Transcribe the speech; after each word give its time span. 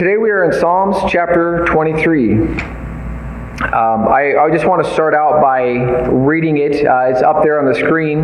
Today 0.00 0.16
we 0.16 0.30
are 0.30 0.50
in 0.50 0.58
Psalms 0.58 0.96
chapter 1.12 1.62
23. 1.66 2.32
Um, 2.38 2.48
I, 4.08 4.34
I, 4.34 4.50
just 4.50 4.64
want 4.64 4.82
to 4.82 4.90
start 4.94 5.14
out 5.14 5.42
by 5.42 5.60
reading 6.08 6.56
it. 6.56 6.86
Uh, 6.86 7.10
it's 7.10 7.20
up 7.20 7.42
there 7.42 7.60
on 7.60 7.70
the 7.70 7.74
screen. 7.74 8.20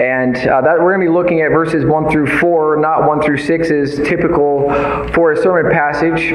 And 0.00 0.38
uh, 0.38 0.62
that, 0.62 0.80
we're 0.80 0.96
going 0.96 1.02
to 1.02 1.06
be 1.06 1.12
looking 1.12 1.42
at 1.42 1.50
verses 1.50 1.84
1 1.84 2.10
through 2.10 2.38
4, 2.38 2.78
not 2.78 3.06
1 3.06 3.20
through 3.20 3.36
6 3.36 3.68
is 3.68 3.96
typical 4.08 4.72
for 5.12 5.32
a 5.32 5.36
sermon 5.36 5.70
passage. 5.70 6.32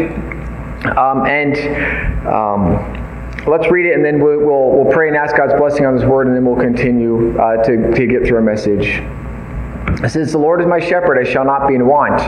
Um, 0.96 1.25
and 1.25 2.27
um, 2.27 3.47
let's 3.47 3.71
read 3.71 3.87
it, 3.87 3.96
and 3.96 4.05
then 4.05 4.19
we'll, 4.19 4.37
we'll, 4.37 4.83
we'll, 4.83 4.93
pray 4.93 5.07
and 5.07 5.17
ask 5.17 5.35
God's 5.35 5.55
blessing 5.55 5.87
on 5.87 5.96
this 5.96 6.05
word, 6.05 6.27
and 6.27 6.35
then 6.35 6.46
we'll 6.46 6.63
continue 6.63 7.35
uh, 7.39 7.63
to, 7.63 7.91
to 7.96 8.05
get 8.05 8.27
through 8.27 8.37
our 8.37 8.43
message. 8.43 9.01
It 10.03 10.09
says, 10.09 10.31
The 10.31 10.37
Lord 10.37 10.62
is 10.62 10.67
my 10.67 10.79
shepherd, 10.79 11.17
I 11.17 11.23
shall 11.23 11.46
not 11.46 11.67
be 11.67 11.73
in 11.73 11.87
want. 11.87 12.21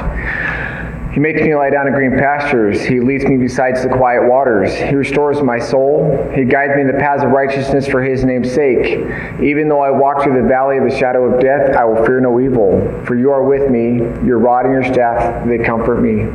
He 1.13 1.19
makes 1.19 1.41
me 1.41 1.55
lie 1.55 1.69
down 1.69 1.87
in 1.87 1.93
green 1.93 2.11
pastures. 2.11 2.81
He 2.83 2.99
leads 2.99 3.25
me 3.25 3.37
beside 3.37 3.75
the 3.77 3.89
quiet 3.89 4.27
waters. 4.27 4.73
He 4.75 4.93
restores 4.93 5.41
my 5.41 5.57
soul. 5.57 6.31
He 6.35 6.43
guides 6.43 6.75
me 6.75 6.81
in 6.81 6.87
the 6.87 6.93
paths 6.93 7.23
of 7.23 7.31
righteousness 7.31 7.87
for 7.87 8.03
his 8.03 8.23
name's 8.23 8.51
sake. 8.51 8.99
Even 9.41 9.67
though 9.67 9.81
I 9.81 9.89
walk 9.89 10.23
through 10.23 10.39
the 10.41 10.47
valley 10.47 10.77
of 10.77 10.83
the 10.83 10.95
shadow 10.95 11.25
of 11.25 11.41
death, 11.41 11.75
I 11.75 11.85
will 11.85 12.05
fear 12.05 12.19
no 12.19 12.39
evil. 12.39 13.03
For 13.05 13.15
you 13.15 13.31
are 13.31 13.43
with 13.43 13.71
me. 13.71 13.97
Your 14.25 14.37
rod 14.37 14.65
and 14.65 14.73
your 14.73 14.83
staff, 14.83 15.47
they 15.47 15.57
comfort 15.57 16.01
me. 16.01 16.25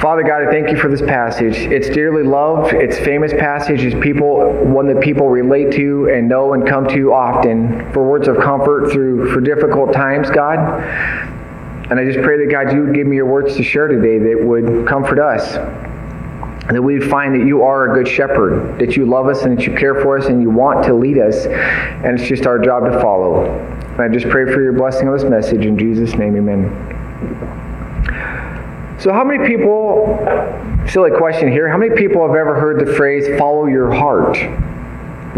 Father 0.00 0.22
God, 0.22 0.46
I 0.46 0.50
thank 0.50 0.70
you 0.70 0.76
for 0.76 0.88
this 0.88 1.02
passage. 1.02 1.56
It's 1.56 1.88
dearly 1.88 2.22
loved. 2.22 2.72
It's 2.72 2.96
famous 2.98 3.32
passage. 3.32 3.82
It's 3.82 4.00
people 4.00 4.52
one 4.64 4.86
that 4.86 5.00
people 5.00 5.28
relate 5.28 5.72
to 5.72 6.08
and 6.08 6.28
know 6.28 6.52
and 6.52 6.66
come 6.66 6.86
to 6.88 7.12
often 7.12 7.92
for 7.92 8.08
words 8.08 8.28
of 8.28 8.38
comfort 8.38 8.92
through 8.92 9.32
for 9.32 9.40
difficult 9.40 9.92
times, 9.92 10.30
God. 10.30 11.37
And 11.90 11.98
I 11.98 12.04
just 12.04 12.20
pray 12.22 12.36
that, 12.38 12.50
God, 12.50 12.72
you 12.72 12.82
would 12.82 12.94
give 12.94 13.06
me 13.06 13.16
your 13.16 13.26
words 13.26 13.56
to 13.56 13.62
share 13.62 13.88
today 13.88 14.18
that 14.18 14.44
would 14.44 14.86
comfort 14.86 15.18
us. 15.18 15.54
That 16.70 16.82
we'd 16.82 17.04
find 17.04 17.34
that 17.40 17.46
you 17.46 17.62
are 17.62 17.90
a 17.90 17.94
good 17.94 18.06
shepherd, 18.06 18.78
that 18.78 18.94
you 18.94 19.06
love 19.06 19.26
us 19.28 19.42
and 19.44 19.56
that 19.56 19.66
you 19.66 19.74
care 19.74 20.02
for 20.02 20.18
us 20.18 20.26
and 20.26 20.42
you 20.42 20.50
want 20.50 20.84
to 20.84 20.92
lead 20.92 21.16
us. 21.16 21.46
And 21.46 22.18
it's 22.20 22.28
just 22.28 22.46
our 22.46 22.58
job 22.58 22.84
to 22.84 23.00
follow. 23.00 23.46
And 23.46 24.00
I 24.00 24.08
just 24.08 24.28
pray 24.28 24.44
for 24.52 24.62
your 24.62 24.74
blessing 24.74 25.08
on 25.08 25.16
this 25.16 25.24
message. 25.24 25.64
In 25.64 25.78
Jesus' 25.78 26.14
name, 26.14 26.36
amen. 26.36 26.96
So, 29.00 29.12
how 29.12 29.24
many 29.24 29.46
people, 29.46 30.18
silly 30.88 31.10
question 31.10 31.50
here, 31.50 31.68
how 31.68 31.78
many 31.78 31.96
people 31.96 32.26
have 32.26 32.36
ever 32.36 32.54
heard 32.54 32.86
the 32.86 32.92
phrase, 32.92 33.38
follow 33.38 33.66
your 33.66 33.90
heart? 33.94 34.36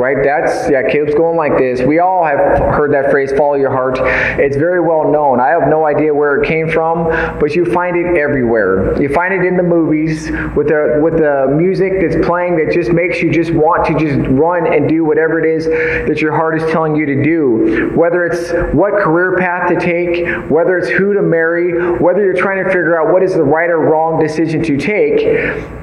Right? 0.00 0.16
That's, 0.24 0.70
yeah, 0.70 0.82
Caleb's 0.90 1.14
going 1.14 1.36
like 1.36 1.58
this. 1.58 1.82
We 1.82 1.98
all 1.98 2.24
have 2.24 2.38
heard 2.38 2.92
that 2.94 3.10
phrase, 3.10 3.30
follow 3.36 3.54
your 3.54 3.70
heart. 3.70 3.98
It's 4.40 4.56
very 4.56 4.80
well 4.80 5.12
known. 5.12 5.40
I 5.40 5.48
have 5.48 5.68
no 5.68 5.84
idea 5.84 6.14
where 6.14 6.42
it 6.42 6.48
came 6.48 6.70
from, 6.70 7.04
but 7.38 7.54
you 7.54 7.66
find 7.66 7.96
it 7.96 8.16
everywhere. 8.16 9.00
You 9.00 9.10
find 9.10 9.34
it 9.34 9.44
in 9.44 9.58
the 9.58 9.62
movies 9.62 10.30
with 10.56 10.68
the, 10.68 10.98
with 11.02 11.18
the 11.18 11.54
music 11.54 12.00
that's 12.00 12.26
playing 12.26 12.56
that 12.56 12.72
just 12.72 12.90
makes 12.90 13.20
you 13.20 13.30
just 13.30 13.50
want 13.52 13.86
to 13.88 13.98
just 13.98 14.26
run 14.30 14.72
and 14.72 14.88
do 14.88 15.04
whatever 15.04 15.38
it 15.38 15.46
is 15.46 15.66
that 16.08 16.22
your 16.22 16.34
heart 16.34 16.60
is 16.60 16.70
telling 16.72 16.96
you 16.96 17.04
to 17.04 17.22
do. 17.22 17.92
Whether 17.94 18.24
it's 18.24 18.52
what 18.74 18.94
career 18.94 19.36
path 19.36 19.68
to 19.68 19.78
take, 19.78 20.50
whether 20.50 20.78
it's 20.78 20.88
who 20.88 21.12
to 21.12 21.20
marry, 21.20 21.98
whether 21.98 22.24
you're 22.24 22.40
trying 22.40 22.64
to 22.64 22.70
figure 22.70 22.98
out 22.98 23.12
what 23.12 23.22
is 23.22 23.34
the 23.34 23.44
right 23.44 23.68
or 23.68 23.80
wrong 23.80 24.18
decision 24.18 24.62
to 24.64 24.78
take, 24.78 25.79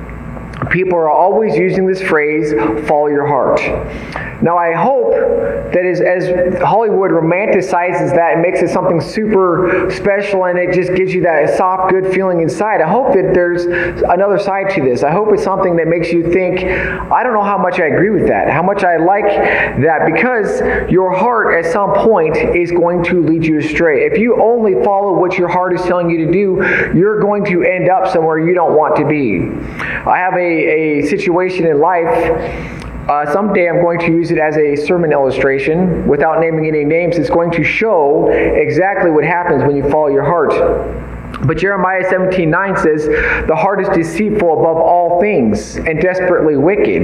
people 0.78 0.95
are 0.95 1.09
always 1.09 1.56
using 1.56 1.88
this 1.88 2.03
phrase, 2.03 2.53
follow 2.88 3.08
your 3.08 3.25
heart. 3.25 3.59
Now, 4.41 4.57
I 4.57 4.73
hope 4.73 5.11
that 5.73 5.85
as, 5.85 5.99
as, 6.02 6.61
Hollywood 6.61 7.11
romanticizes 7.11 8.13
that 8.16 8.33
and 8.33 8.41
makes 8.41 8.61
it 8.61 8.69
something 8.69 9.02
super 9.02 9.89
special 9.91 10.45
and 10.45 10.59
it 10.59 10.73
just 10.73 10.95
gives 10.95 11.13
you 11.13 11.21
that 11.23 11.57
soft, 11.57 11.91
good 11.91 12.13
feeling 12.13 12.41
inside, 12.41 12.81
I 12.81 12.88
hope 12.88 13.13
that 13.13 13.33
there's 13.33 13.65
another 13.65 14.38
side 14.38 14.69
to 14.75 14.81
this. 14.81 15.03
I 15.03 15.11
hope 15.11 15.30
it's 15.31 15.43
something 15.43 15.75
that 15.77 15.88
makes 15.88 16.11
you 16.11 16.31
think, 16.31 16.63
I 17.11 17.23
don't 17.23 17.33
know 17.33 17.43
how 17.43 17.58
much 17.58 17.80
I 17.80 17.88
agree 17.88 18.09
with 18.09 18.27
that, 18.27 18.49
how 18.49 18.61
much 18.61 18.83
I 18.83 18.97
like 18.97 19.25
that, 19.25 20.11
because 20.13 20.61
your 20.92 21.15
heart 21.15 21.54
at 21.54 21.71
some 21.71 21.93
point 21.93 22.37
is 22.37 22.71
going 22.71 23.04
to 23.05 23.23
lead 23.23 23.45
you 23.45 23.59
astray. 23.59 24.05
If 24.05 24.17
you 24.17 24.42
only 24.42 24.83
follow 24.83 25.14
what 25.14 25.37
your 25.37 25.48
heart 25.48 25.73
is 25.73 25.81
telling 25.83 26.09
you 26.09 26.25
to 26.25 26.31
do, 26.31 26.93
you're 26.95 27.19
going 27.19 27.43
to 27.45 27.64
end 27.64 27.89
up 27.89 28.11
somewhere 28.11 28.39
you 28.39 28.54
don't 28.54 28.75
want 28.75 28.95
to 28.98 29.05
be. 29.05 29.49
I 30.05 30.17
have 30.17 30.33
a, 30.33 31.02
a 31.02 31.05
situation 31.08 31.65
in 31.65 31.80
life 31.80 32.83
uh, 33.09 33.31
someday 33.31 33.69
I'm 33.69 33.81
going 33.81 33.99
to 33.99 34.07
use 34.07 34.31
it 34.31 34.37
as 34.37 34.57
a 34.57 34.75
sermon 34.75 35.13
illustration 35.13 36.05
without 36.07 36.41
naming 36.41 36.67
any 36.67 36.83
names. 36.83 37.17
It's 37.17 37.29
going 37.29 37.51
to 37.51 37.63
show 37.63 38.27
exactly 38.29 39.11
what 39.11 39.23
happens 39.23 39.63
when 39.63 39.75
you 39.77 39.89
follow 39.89 40.07
your 40.07 40.25
heart. 40.25 40.51
But 41.45 41.57
Jeremiah 41.57 42.03
17 42.09 42.49
9 42.49 42.77
says, 42.77 43.05
The 43.47 43.55
heart 43.55 43.81
is 43.81 43.89
deceitful 43.89 44.59
above 44.59 44.77
all 44.77 45.21
things 45.21 45.77
and 45.77 46.01
desperately 46.01 46.57
wicked. 46.57 47.03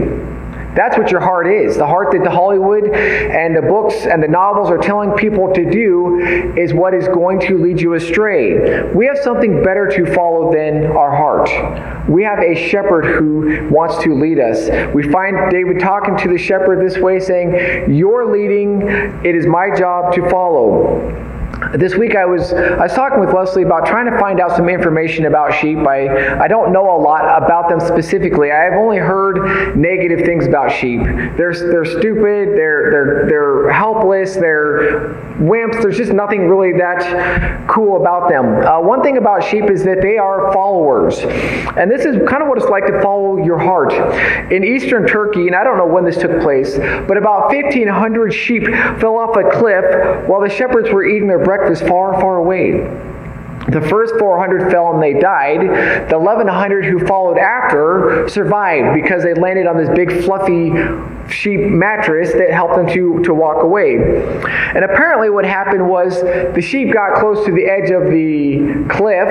That's 0.75 0.97
what 0.97 1.11
your 1.11 1.19
heart 1.19 1.47
is. 1.47 1.78
The 1.78 1.85
heart 1.85 2.11
that 2.13 2.23
the 2.23 2.29
Hollywood 2.31 2.89
and 2.89 3.56
the 3.56 3.61
books 3.61 4.06
and 4.06 4.22
the 4.23 4.28
novels 4.28 4.69
are 4.69 4.78
telling 4.78 5.11
people 5.11 5.53
to 5.53 5.69
do 5.69 6.19
is 6.57 6.73
what 6.73 6.94
is 6.94 7.07
going 7.07 7.39
to 7.41 7.57
lead 7.57 7.79
you 7.79 7.94
astray. 7.94 8.91
We 8.94 9.06
have 9.06 9.17
something 9.19 9.63
better 9.63 9.88
to 9.88 10.13
follow 10.13 10.51
than 10.51 10.85
our 10.88 11.16
heart. 11.16 12.09
We 12.09 12.23
have 12.23 12.39
a 12.39 12.56
shepherd 12.56 13.06
who 13.06 13.69
wants 13.69 14.03
to 14.03 14.13
lead 14.13 14.39
us. 14.39 14.69
We 14.94 15.03
find 15.12 15.51
David 15.51 15.79
talking 15.79 16.17
to 16.17 16.29
the 16.29 16.38
shepherd 16.38 16.85
this 16.85 16.97
way, 16.97 17.19
saying, 17.19 17.94
You're 17.94 18.31
leading, 18.31 18.81
it 19.23 19.35
is 19.35 19.45
my 19.45 19.75
job 19.75 20.13
to 20.16 20.29
follow 20.29 21.29
this 21.75 21.95
week 21.95 22.15
I 22.15 22.25
was 22.25 22.53
I 22.53 22.77
was 22.77 22.93
talking 22.93 23.19
with 23.19 23.33
Leslie 23.33 23.63
about 23.63 23.85
trying 23.85 24.09
to 24.09 24.17
find 24.19 24.39
out 24.39 24.55
some 24.55 24.69
information 24.69 25.25
about 25.25 25.53
sheep. 25.53 25.77
I, 25.79 26.39
I 26.39 26.47
don't 26.47 26.71
know 26.71 26.95
a 26.95 26.99
lot 26.99 27.25
about 27.43 27.69
them 27.69 27.79
specifically. 27.79 28.51
I 28.51 28.63
have 28.63 28.73
only 28.73 28.97
heard 28.97 29.75
negative 29.77 30.25
things 30.25 30.45
about 30.47 30.71
sheep. 30.71 31.01
They're 31.01 31.53
they're 31.53 31.85
stupid, 31.85 32.57
they're 32.57 32.91
they're 32.91 33.25
they're 33.27 33.71
helpless, 33.71 34.35
they're 34.35 35.13
wimps. 35.39 35.81
There's 35.81 35.97
just 35.97 36.11
nothing 36.11 36.47
really 36.47 36.77
that 36.77 37.67
cool 37.67 37.99
about 37.99 38.29
them. 38.29 38.66
Uh, 38.66 38.79
one 38.81 39.01
thing 39.01 39.17
about 39.17 39.44
sheep 39.44 39.69
is 39.69 39.83
that 39.83 40.01
they 40.01 40.17
are 40.17 40.51
followers. 40.53 41.19
And 41.77 41.89
this 41.89 42.05
is 42.05 42.17
kind 42.27 42.41
of 42.41 42.49
what 42.49 42.57
it's 42.57 42.69
like 42.69 42.85
to 42.88 43.01
follow 43.01 43.38
your 43.38 43.59
heart. 43.59 43.94
In 44.51 44.63
eastern 44.63 45.07
Turkey, 45.07 45.47
and 45.47 45.55
I 45.55 45.63
don't 45.63 45.77
know 45.77 45.88
when 45.88 46.05
this 46.05 46.17
took 46.17 46.41
place, 46.41 46.77
but 46.77 47.17
about 47.17 47.51
1,500 47.51 48.33
sheep 48.33 48.66
fell 48.99 49.17
off 49.17 49.35
a 49.35 49.49
cliff 49.51 50.27
while 50.27 50.41
the 50.41 50.49
shepherds 50.49 50.89
were 50.91 51.05
eating 51.05 51.27
their 51.27 51.44
breakfast 51.44 51.83
far, 51.83 52.19
far 52.19 52.38
away. 52.38 53.12
The 53.69 53.81
first 53.81 54.16
400 54.19 54.72
fell 54.72 54.94
and 54.94 55.01
they 55.01 55.13
died. 55.13 55.62
The 56.09 56.19
1100 56.19 56.85
who 56.85 57.06
followed 57.06 57.38
after 57.38 58.28
survived 58.28 58.94
because 58.94 59.24
they 59.24 59.34
landed 59.34 59.68
on 59.68 59.78
this 59.78 59.90
big 59.96 60.24
fluffy 60.24 60.72
sheep 61.29 61.62
mattress 61.62 62.34
that 62.34 62.51
helped 62.51 62.75
them 62.75 62.88
to, 62.88 63.24
to 63.24 63.34
walk 63.34 63.63
away. 63.63 63.96
And 63.96 64.84
apparently, 64.84 65.29
what 65.29 65.46
happened 65.46 65.88
was 65.88 66.22
the 66.22 66.62
sheep 66.62 66.94
got 66.94 67.19
close 67.19 67.46
to 67.46 67.51
the 67.51 67.66
edge 67.66 67.90
of 67.90 68.12
the 68.12 68.85
cliff, 68.90 69.29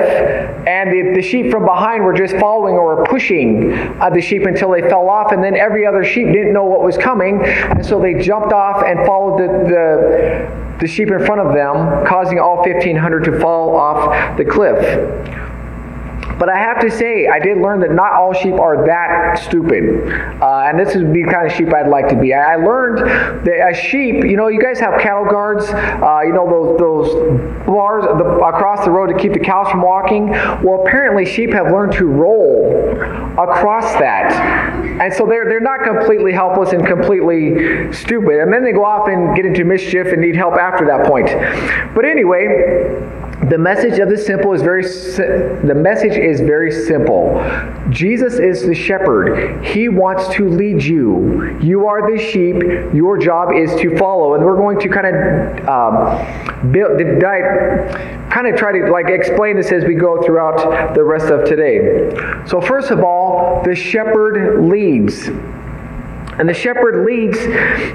and 0.67 0.91
the, 0.91 1.13
the 1.15 1.21
sheep 1.21 1.51
from 1.51 1.65
behind 1.65 2.03
were 2.03 2.13
just 2.13 2.35
following 2.37 2.75
or 2.75 3.05
pushing 3.05 3.73
uh, 4.01 4.09
the 4.09 4.21
sheep 4.21 4.43
until 4.43 4.71
they 4.71 4.81
fell 4.81 5.09
off. 5.09 5.31
And 5.31 5.43
then 5.43 5.55
every 5.55 5.85
other 5.85 6.03
sheep 6.03 6.27
didn't 6.27 6.53
know 6.53 6.65
what 6.65 6.81
was 6.81 6.97
coming, 6.97 7.41
and 7.43 7.85
so 7.85 8.01
they 8.01 8.15
jumped 8.15 8.51
off 8.51 8.83
and 8.83 9.05
followed 9.05 9.39
the, 9.39 9.47
the 9.69 10.62
the 10.83 10.89
sheep 10.89 11.07
in 11.07 11.25
front 11.25 11.39
of 11.39 11.53
them, 11.53 12.05
causing 12.05 12.39
all 12.39 12.57
1,500 12.57 13.23
to 13.23 13.39
fall 13.39 13.77
off 13.77 14.37
the 14.37 14.43
cliff. 14.43 14.77
But 16.43 16.49
I 16.53 16.59
have 16.59 16.81
to 16.81 16.91
say, 16.91 17.27
I 17.27 17.39
did 17.39 17.59
learn 17.59 17.79
that 17.79 17.93
not 17.93 18.11
all 18.11 18.33
sheep 18.33 18.55
are 18.55 18.85
that 18.85 19.39
stupid. 19.39 20.11
Uh, 20.41 20.67
and 20.67 20.77
this 20.77 20.93
is 20.93 21.03
the 21.13 21.23
kind 21.31 21.49
of 21.49 21.53
sheep 21.53 21.73
I'd 21.73 21.87
like 21.87 22.09
to 22.09 22.17
be. 22.17 22.33
I 22.33 22.57
learned 22.57 22.97
that 23.45 23.69
a 23.71 23.73
sheep, 23.73 24.25
you 24.25 24.35
know, 24.35 24.49
you 24.49 24.61
guys 24.61 24.77
have 24.81 24.99
cattle 24.99 25.23
guards, 25.23 25.69
uh, 25.69 26.19
you 26.25 26.33
know, 26.33 26.45
those, 26.45 27.07
those 27.07 27.65
bars 27.65 28.03
the, 28.03 28.25
across 28.43 28.83
the 28.83 28.91
road 28.91 29.07
to 29.07 29.17
keep 29.17 29.31
the 29.31 29.39
cows 29.39 29.71
from 29.71 29.81
walking. 29.81 30.31
Well, 30.31 30.83
apparently, 30.85 31.25
sheep 31.25 31.53
have 31.53 31.67
learned 31.67 31.93
to 31.93 32.07
roll 32.07 32.91
across 33.39 33.93
that. 33.99 34.33
And 34.99 35.13
so 35.13 35.25
they're, 35.25 35.45
they're 35.45 35.61
not 35.61 35.85
completely 35.85 36.33
helpless 36.33 36.73
and 36.73 36.85
completely 36.85 37.93
stupid. 37.93 38.41
And 38.41 38.51
then 38.51 38.65
they 38.65 38.73
go 38.73 38.83
off 38.83 39.07
and 39.07 39.33
get 39.33 39.45
into 39.45 39.63
mischief 39.63 40.07
and 40.07 40.19
need 40.19 40.35
help 40.35 40.55
after 40.55 40.85
that 40.87 41.07
point. 41.07 41.27
But 41.95 42.03
anyway, 42.03 42.99
the 43.49 43.57
message 43.57 43.99
of 43.99 44.09
the 44.09 44.17
simple 44.17 44.53
is 44.53 44.61
very 44.61 44.83
the 44.83 45.73
message 45.75 46.17
is 46.17 46.39
very 46.39 46.71
simple. 46.71 47.35
Jesus 47.89 48.35
is 48.35 48.65
the 48.65 48.73
shepherd. 48.73 49.63
He 49.65 49.89
wants 49.89 50.33
to 50.35 50.47
lead 50.47 50.83
you. 50.83 51.57
You 51.59 51.87
are 51.87 52.09
the 52.11 52.21
sheep. 52.21 52.55
Your 52.93 53.17
job 53.17 53.53
is 53.53 53.75
to 53.81 53.97
follow. 53.97 54.35
And 54.35 54.45
we're 54.45 54.55
going 54.55 54.79
to 54.79 54.89
kind 54.89 55.07
of 55.07 55.67
um, 55.67 56.71
build, 56.71 56.99
kind 58.31 58.47
of 58.47 58.55
try 58.55 58.71
to 58.71 58.91
like 58.91 59.09
explain 59.09 59.57
this 59.57 59.71
as 59.71 59.83
we 59.83 59.95
go 59.95 60.21
throughout 60.21 60.93
the 60.93 61.03
rest 61.03 61.25
of 61.25 61.45
today. 61.45 62.13
So 62.47 62.61
first 62.61 62.91
of 62.91 63.03
all, 63.03 63.61
the 63.63 63.75
shepherd 63.75 64.69
leads. 64.69 65.29
And 66.39 66.47
the 66.49 66.53
shepherd 66.53 67.05
leads 67.05 67.37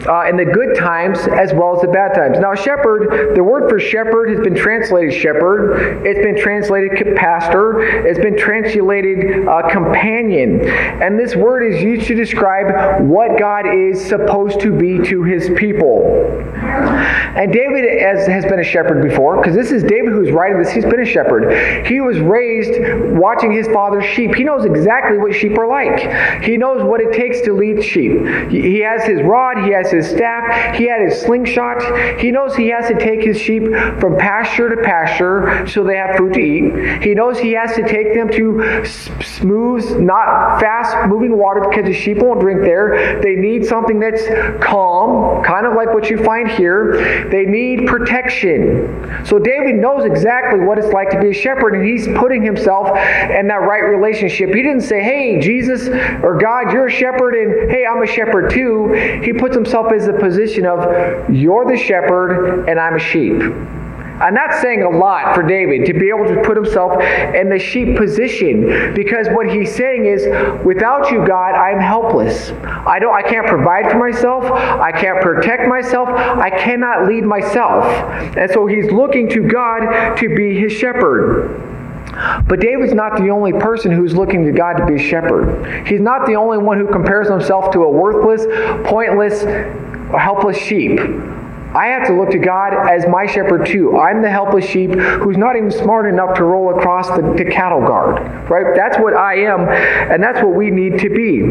uh, 0.07 0.25
in 0.29 0.37
the 0.37 0.45
good 0.45 0.77
times 0.77 1.19
as 1.19 1.53
well 1.53 1.75
as 1.75 1.83
the 1.83 1.89
bad 1.89 2.15
times. 2.15 2.39
Now, 2.39 2.55
shepherd, 2.55 3.35
the 3.37 3.43
word 3.43 3.69
for 3.69 3.79
shepherd 3.81 4.31
has 4.31 4.41
been 4.41 4.55
translated 4.55 5.13
shepherd, 5.13 6.07
it's 6.07 6.21
been 6.21 6.39
translated 6.39 7.17
pastor, 7.17 7.81
it's 8.07 8.19
been 8.19 8.37
translated 8.37 9.47
uh, 9.47 9.69
companion. 9.71 10.61
And 10.69 11.19
this 11.19 11.35
word 11.35 11.63
is 11.63 11.83
used 11.83 12.07
to 12.09 12.15
describe 12.15 13.03
what 13.03 13.39
God 13.39 13.67
is 13.67 14.05
supposed 14.05 14.61
to 14.61 14.73
be 14.73 14.99
to 15.09 15.23
his 15.23 15.51
people. 15.57 16.25
And 16.59 17.53
David 17.53 18.01
has, 18.01 18.27
has 18.27 18.45
been 18.45 18.61
a 18.61 18.65
shepherd 18.65 19.03
before, 19.03 19.37
because 19.37 19.55
this 19.55 19.71
is 19.71 19.83
David 19.83 20.13
who's 20.13 20.31
writing 20.31 20.59
this. 20.63 20.73
He's 20.73 20.85
been 20.85 21.01
a 21.01 21.07
shepherd. 21.07 21.87
He 21.87 22.01
was 22.01 22.19
raised 22.19 23.17
watching 23.17 23.53
his 23.53 23.67
father's 23.69 24.05
sheep. 24.05 24.35
He 24.35 24.45
knows 24.45 24.65
exactly 24.65 25.19
what 25.19 25.35
sheep 25.35 25.57
are 25.59 25.67
like. 25.67 26.43
He 26.43 26.57
knows 26.57 26.83
what 26.83 27.01
it 27.01 27.13
takes 27.13 27.41
to 27.43 27.53
lead 27.53 27.83
sheep. 27.85 28.28
He 28.51 28.81
has 28.81 29.05
his 29.05 29.23
rod, 29.23 29.65
he 29.65 29.73
has 29.73 29.91
his 29.91 30.09
staff, 30.09 30.77
he 30.77 30.89
had 30.89 31.03
his 31.03 31.21
slingshot. 31.21 32.21
He 32.21 32.31
knows 32.31 32.55
he 32.57 32.69
has 32.69 32.89
to 32.89 32.99
take 32.99 33.23
his 33.23 33.39
sheep 33.39 33.65
from 34.01 34.17
pasture 34.17 34.75
to 34.75 34.83
pasture 34.83 35.67
so 35.67 35.85
they 35.85 35.97
have 35.97 36.17
food 36.17 36.35
to 36.35 36.41
eat. 36.41 37.03
He 37.03 37.15
knows 37.15 37.39
he 37.39 37.53
has 37.53 37.75
to 37.77 37.83
take 37.87 38.15
them 38.15 38.31
to 38.33 38.85
smooth, 39.23 40.01
not 40.01 40.61
fast 40.61 41.09
moving 41.09 41.37
water 41.37 41.67
because 41.69 41.85
the 41.85 41.93
sheep 41.93 42.19
won't 42.19 42.41
drink 42.41 42.63
there. 42.63 43.21
They 43.21 43.35
need 43.35 43.67
something 43.67 43.99
that's 43.99 44.27
calm, 44.63 45.43
kind 45.43 45.67
of 45.67 45.75
like 45.75 45.93
what 45.95 46.11
you 46.11 46.23
find 46.23 46.49
here. 46.49 47.29
They 47.31 47.45
need 47.45 47.87
protection. 47.87 49.25
So 49.25 49.39
David 49.39 49.77
knows 49.77 50.05
exactly 50.05 50.61
what 50.61 50.79
it's 50.79 50.93
like 50.93 51.11
to 51.11 51.21
be 51.21 51.31
a 51.31 51.35
shepherd, 51.35 51.75
and 51.75 51.85
he's 51.85 52.07
putting 52.19 52.43
himself 52.43 52.89
in 52.89 53.49
that 53.49 53.63
right 53.63 53.85
relationship. 53.85 54.51
He 54.51 54.63
didn't 54.63 54.83
say, 54.83 55.03
Hey, 55.03 55.41
Jesus 55.41 55.89
or 56.23 56.39
God, 56.39 56.73
you're 56.73 56.87
a 56.87 56.91
shepherd, 56.91 57.35
and 57.35 57.71
hey, 57.71 57.85
I'm 57.87 58.03
a 58.03 58.07
shepherd 58.07 58.18
too. 58.49 58.93
He 59.23 59.33
puts 59.33 59.55
himself 59.55 59.93
as 59.93 60.07
the 60.07 60.13
position 60.15 60.67
of, 60.67 61.31
You're 61.31 61.65
the 61.65 61.77
shepherd, 61.77 62.69
and 62.69 62.79
I'm 62.79 62.97
a 62.97 62.99
sheep. 62.99 63.43
I'm 64.21 64.35
not 64.35 64.61
saying 64.61 64.83
a 64.83 64.91
lot 64.91 65.35
for 65.35 65.45
David 65.45 65.87
to 65.87 65.93
be 65.93 66.09
able 66.09 66.27
to 66.27 66.43
put 66.43 66.57
himself 66.57 67.01
in 67.01 67.49
the 67.49 67.59
sheep 67.59 67.97
position 67.97 68.93
because 68.93 69.29
what 69.29 69.49
he's 69.49 69.73
saying 69.73 70.07
is, 70.07 70.27
without 70.65 71.13
you, 71.13 71.25
God, 71.25 71.55
I'm 71.55 71.79
helpless. 71.79 72.51
I 72.65 72.99
don't 72.99 73.15
I 73.15 73.23
can't 73.23 73.47
provide 73.47 73.91
for 73.91 73.99
myself, 73.99 74.45
I 74.45 74.91
can't 74.91 75.23
protect 75.23 75.69
myself, 75.69 76.09
I 76.09 76.51
cannot 76.51 77.07
lead 77.07 77.25
myself. 77.25 77.85
And 78.37 78.51
so 78.51 78.67
he's 78.67 78.91
looking 78.91 79.29
to 79.31 79.43
God 79.47 80.17
to 80.17 80.35
be 80.35 80.59
his 80.59 80.73
shepherd. 80.73 81.78
But 82.47 82.61
David's 82.61 82.95
not 82.95 83.17
the 83.17 83.31
only 83.31 83.53
person 83.53 83.93
who's 83.93 84.15
looking 84.15 84.45
to 84.45 84.53
God 84.53 84.75
to 84.75 84.87
be 84.87 84.95
a 84.95 84.99
shepherd. 84.99 85.87
He's 85.87 86.01
not 86.01 86.27
the 86.27 86.35
only 86.35 86.59
one 86.59 86.79
who 86.79 86.87
compares 86.87 87.29
himself 87.29 87.71
to 87.73 87.85
a 87.85 87.91
worthless, 87.91 88.47
pointless, 88.89 89.45
helpless 90.13 90.57
sheep. 90.57 90.99
I 91.75 91.89
have 91.89 92.07
to 92.07 92.15
look 92.15 92.31
to 92.31 92.39
God 92.39 92.73
as 92.91 93.07
my 93.07 93.27
shepherd 93.27 93.67
too. 93.67 93.99
I'm 93.99 94.23
the 94.23 94.31
helpless 94.31 94.65
sheep 94.65 94.91
who's 94.91 95.37
not 95.37 95.55
even 95.55 95.71
smart 95.71 96.07
enough 96.07 96.35
to 96.39 96.45
roll 96.45 96.77
across 96.77 97.09
the, 97.09 97.23
the 97.37 97.45
cattle 97.45 97.81
guard. 97.81 98.23
Right? 98.49 98.75
That's 98.75 98.99
what 98.99 99.15
I 99.15 99.41
am, 99.41 99.69
and 99.69 100.23
that's 100.23 100.43
what 100.43 100.55
we 100.55 100.71
need 100.71 100.99
to 101.01 101.11
be. 101.11 101.43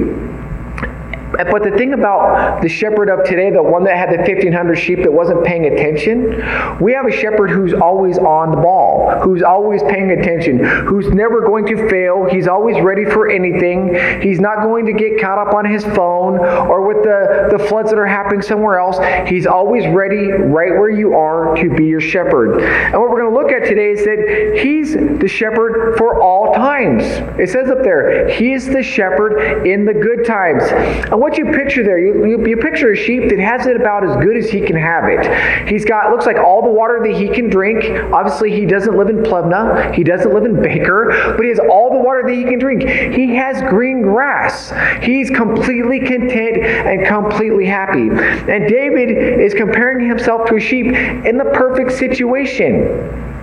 But 1.31 1.63
the 1.63 1.71
thing 1.71 1.93
about 1.93 2.61
the 2.61 2.69
shepherd 2.69 3.09
of 3.09 3.25
today, 3.25 3.49
the 3.49 3.61
one 3.61 3.83
that 3.83 3.97
had 3.97 4.11
the 4.11 4.17
1,500 4.17 4.75
sheep 4.75 4.99
that 5.03 5.11
wasn't 5.11 5.43
paying 5.43 5.65
attention, 5.65 6.43
we 6.79 6.93
have 6.93 7.05
a 7.05 7.11
shepherd 7.11 7.49
who's 7.49 7.73
always 7.73 8.17
on 8.17 8.51
the 8.51 8.57
ball, 8.57 9.19
who's 9.21 9.43
always 9.43 9.81
paying 9.83 10.11
attention, 10.11 10.63
who's 10.63 11.07
never 11.09 11.41
going 11.41 11.65
to 11.67 11.89
fail. 11.89 12.25
He's 12.29 12.47
always 12.47 12.79
ready 12.81 13.05
for 13.05 13.29
anything. 13.29 14.21
He's 14.21 14.39
not 14.39 14.63
going 14.63 14.85
to 14.85 14.93
get 14.93 15.19
caught 15.19 15.37
up 15.37 15.53
on 15.53 15.65
his 15.65 15.83
phone 15.83 16.39
or 16.39 16.87
with 16.87 17.03
the, 17.03 17.57
the 17.57 17.63
floods 17.67 17.89
that 17.89 17.99
are 17.99 18.07
happening 18.07 18.41
somewhere 18.41 18.79
else. 18.79 18.97
He's 19.29 19.45
always 19.45 19.85
ready 19.87 20.31
right 20.31 20.71
where 20.71 20.89
you 20.89 21.13
are 21.13 21.55
to 21.55 21.69
be 21.75 21.85
your 21.85 22.01
shepherd. 22.01 22.61
And 22.61 22.99
what 22.99 23.09
we're 23.09 23.21
going 23.21 23.33
to 23.33 23.39
look 23.39 23.51
at 23.51 23.67
today 23.67 23.91
is 23.91 24.05
that 24.05 24.59
he's 24.63 24.93
the 24.93 25.27
shepherd 25.27 25.97
for 25.97 26.21
all 26.21 26.53
times. 26.53 27.03
It 27.39 27.49
says 27.49 27.69
up 27.69 27.83
there, 27.83 28.29
he 28.29 28.53
is 28.53 28.67
the 28.67 28.83
shepherd 28.83 29.65
in 29.65 29.85
the 29.85 29.93
good 29.93 30.25
times. 30.25 30.63
And 31.11 31.16
what 31.19 31.37
you 31.37 31.45
picture 31.45 31.83
there, 31.83 31.99
you, 31.99 32.25
you, 32.25 32.47
you, 32.47 32.57
picture 32.57 32.91
a 32.91 32.95
sheep 32.95 33.29
that 33.29 33.39
has 33.39 33.67
it 33.67 33.75
about 33.75 34.03
as 34.03 34.15
good 34.23 34.37
as 34.37 34.49
he 34.49 34.61
can 34.61 34.75
have 34.75 35.05
it. 35.07 35.69
He's 35.69 35.85
got, 35.85 36.11
looks 36.11 36.25
like 36.25 36.37
all 36.37 36.61
the 36.61 36.69
water 36.69 36.99
that 37.03 37.15
he 37.15 37.29
can 37.29 37.49
drink. 37.49 37.83
Obviously, 38.13 38.51
he 38.51 38.65
doesn't 38.65 38.95
live 38.97 39.09
in 39.09 39.23
Plevna. 39.23 39.93
He 39.93 40.03
doesn't 40.03 40.33
live 40.33 40.45
in 40.45 40.61
Baker, 40.61 41.33
but 41.35 41.41
he 41.41 41.49
has 41.49 41.59
all 41.59 41.91
the 41.91 41.99
water 41.99 42.23
that 42.25 42.33
he 42.33 42.43
can 42.43 42.59
drink. 42.59 42.83
He 42.83 43.35
has 43.35 43.61
green 43.69 44.01
grass. 44.01 44.73
He's 45.03 45.29
completely 45.29 45.99
content 45.99 46.57
and 46.57 47.05
completely 47.07 47.65
happy. 47.65 48.09
And 48.09 48.67
David 48.67 49.41
is 49.41 49.53
comparing 49.53 50.07
himself 50.07 50.47
to 50.49 50.55
a 50.55 50.59
sheep 50.59 50.87
in 50.87 51.37
the 51.37 51.45
perfect 51.53 51.91
situation. 51.93 53.36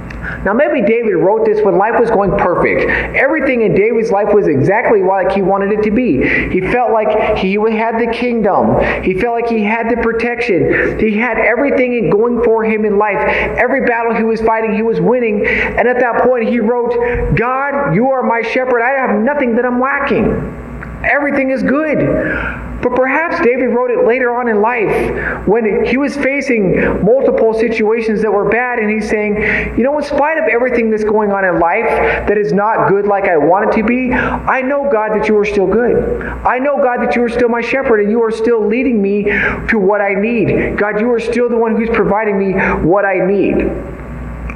Now, 0.45 0.53
maybe 0.53 0.81
David 0.83 1.15
wrote 1.17 1.45
this 1.45 1.61
when 1.63 1.77
life 1.77 1.99
was 1.99 2.11
going 2.11 2.37
perfect. 2.39 2.89
Everything 3.17 3.63
in 3.63 3.75
David's 3.75 4.11
life 4.11 4.33
was 4.33 4.47
exactly 4.47 5.03
like 5.03 5.33
he 5.33 5.43
wanted 5.43 5.73
it 5.73 5.83
to 5.85 5.91
be. 5.91 6.51
He 6.51 6.61
felt 6.61 6.93
like 6.93 7.39
he 7.39 7.55
had 7.55 7.99
the 7.99 8.13
kingdom, 8.13 8.81
he 9.03 9.15
felt 9.15 9.35
like 9.41 9.51
he 9.51 9.63
had 9.63 9.89
the 9.91 9.97
protection, 10.03 10.99
he 10.99 11.17
had 11.17 11.39
everything 11.39 12.11
going 12.11 12.43
for 12.43 12.65
him 12.65 12.85
in 12.85 12.99
life. 12.99 13.19
Every 13.59 13.85
battle 13.87 14.15
he 14.15 14.25
was 14.25 14.41
fighting, 14.41 14.75
he 14.75 14.83
was 14.83 15.01
winning. 15.01 15.47
And 15.47 15.89
at 15.89 16.01
that 16.01 16.23
point, 16.23 16.49
he 16.49 16.61
wrote, 16.61 17.37
God, 17.37 17.95
you 17.95 18.11
are 18.11 18.23
my 18.23 18.43
shepherd. 18.43 18.83
I 18.83 18.91
have 18.91 19.21
nothing 19.21 19.57
that 19.57 19.65
I'm 19.65 19.81
lacking. 19.81 20.25
Everything 21.05 21.51
is 21.51 21.63
good. 21.63 21.99
But 22.85 22.97
perhaps 22.97 23.41
David 23.41 23.69
wrote 23.69 23.91
it 23.91 24.07
later 24.07 24.37
on 24.37 24.47
in 24.47 24.61
life 24.61 25.49
when 25.49 25.87
he 25.87 25.97
was 25.97 26.15
facing 26.15 27.03
multiple 27.03 27.55
situations 27.55 28.21
that 28.21 28.31
were 28.31 28.51
bad, 28.51 28.79
and 28.79 28.91
he's 28.91 29.09
saying, 29.09 29.37
You 29.79 29.83
know, 29.83 29.97
in 29.97 30.05
spite 30.05 30.37
of 30.37 30.45
everything 30.53 30.91
that's 30.91 31.03
going 31.03 31.33
on 31.33 31.47
in 31.47 31.59
life 31.59 31.89
that 32.29 32.37
is 32.37 32.53
not 32.53 32.91
good 32.91 33.07
like 33.07 33.25
I 33.25 33.39
want 33.39 33.71
it 33.71 33.77
to 33.79 33.85
be, 33.85 34.13
I 34.13 34.61
know, 34.61 34.87
God, 34.93 35.13
that 35.19 35.29
you 35.29 35.39
are 35.39 35.47
still 35.47 35.67
good. 35.67 36.27
I 36.45 36.59
know, 36.59 36.77
God, 36.77 36.99
that 36.99 37.17
you 37.17 37.23
are 37.23 37.31
still 37.31 37.49
my 37.49 37.63
shepherd, 37.63 38.01
and 38.01 38.11
you 38.11 38.23
are 38.23 38.31
still 38.31 38.67
leading 38.67 39.01
me 39.01 39.25
to 39.69 39.79
what 39.79 40.03
I 40.03 40.13
need. 40.13 40.77
God, 40.77 41.01
you 41.01 41.11
are 41.11 41.21
still 41.21 41.49
the 41.49 41.57
one 41.57 41.77
who's 41.77 41.89
providing 41.89 42.39
me 42.39 42.53
what 42.87 43.07
I 43.07 43.25
need. 43.25 44.04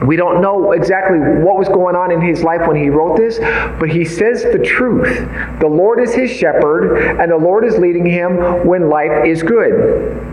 We 0.07 0.17
don't 0.17 0.41
know 0.41 0.73
exactly 0.73 1.19
what 1.19 1.59
was 1.59 1.69
going 1.69 1.97
on 1.97 2.13
in 2.13 2.21
his 2.21 2.43
life 2.43 2.67
when 2.67 2.77
he 2.77 2.89
wrote 2.89 3.17
this, 3.17 3.39
but 3.79 3.91
he 3.91 4.05
says 4.05 4.45
the 4.45 4.59
truth. 4.59 5.29
The 5.61 5.67
Lord 5.67 6.01
is 6.01 6.15
his 6.15 6.31
shepherd, 6.31 7.19
and 7.21 7.31
the 7.31 7.37
Lord 7.37 7.65
is 7.65 7.79
leading 7.79 8.07
him 8.07 8.67
when 8.67 8.89
life 8.89 9.27
is 9.27 9.43
good. 9.43 10.25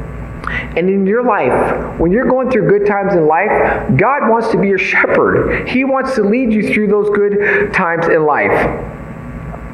And 0.78 0.90
in 0.90 1.08
your 1.08 1.24
life, 1.24 2.00
when 2.00 2.12
you're 2.12 2.28
going 2.28 2.52
through 2.52 2.70
good 2.70 2.86
times 2.86 3.14
in 3.14 3.26
life, 3.26 3.50
God 3.98 4.30
wants 4.30 4.50
to 4.50 4.60
be 4.60 4.68
your 4.68 4.78
shepherd. 4.78 5.68
He 5.68 5.84
wants 5.84 6.14
to 6.16 6.24
lead 6.24 6.54
you 6.54 6.72
through 6.72 6.88
those 6.88 7.10
good 7.10 7.74
times 7.74 8.08
in 8.08 8.24
life. 8.26 8.52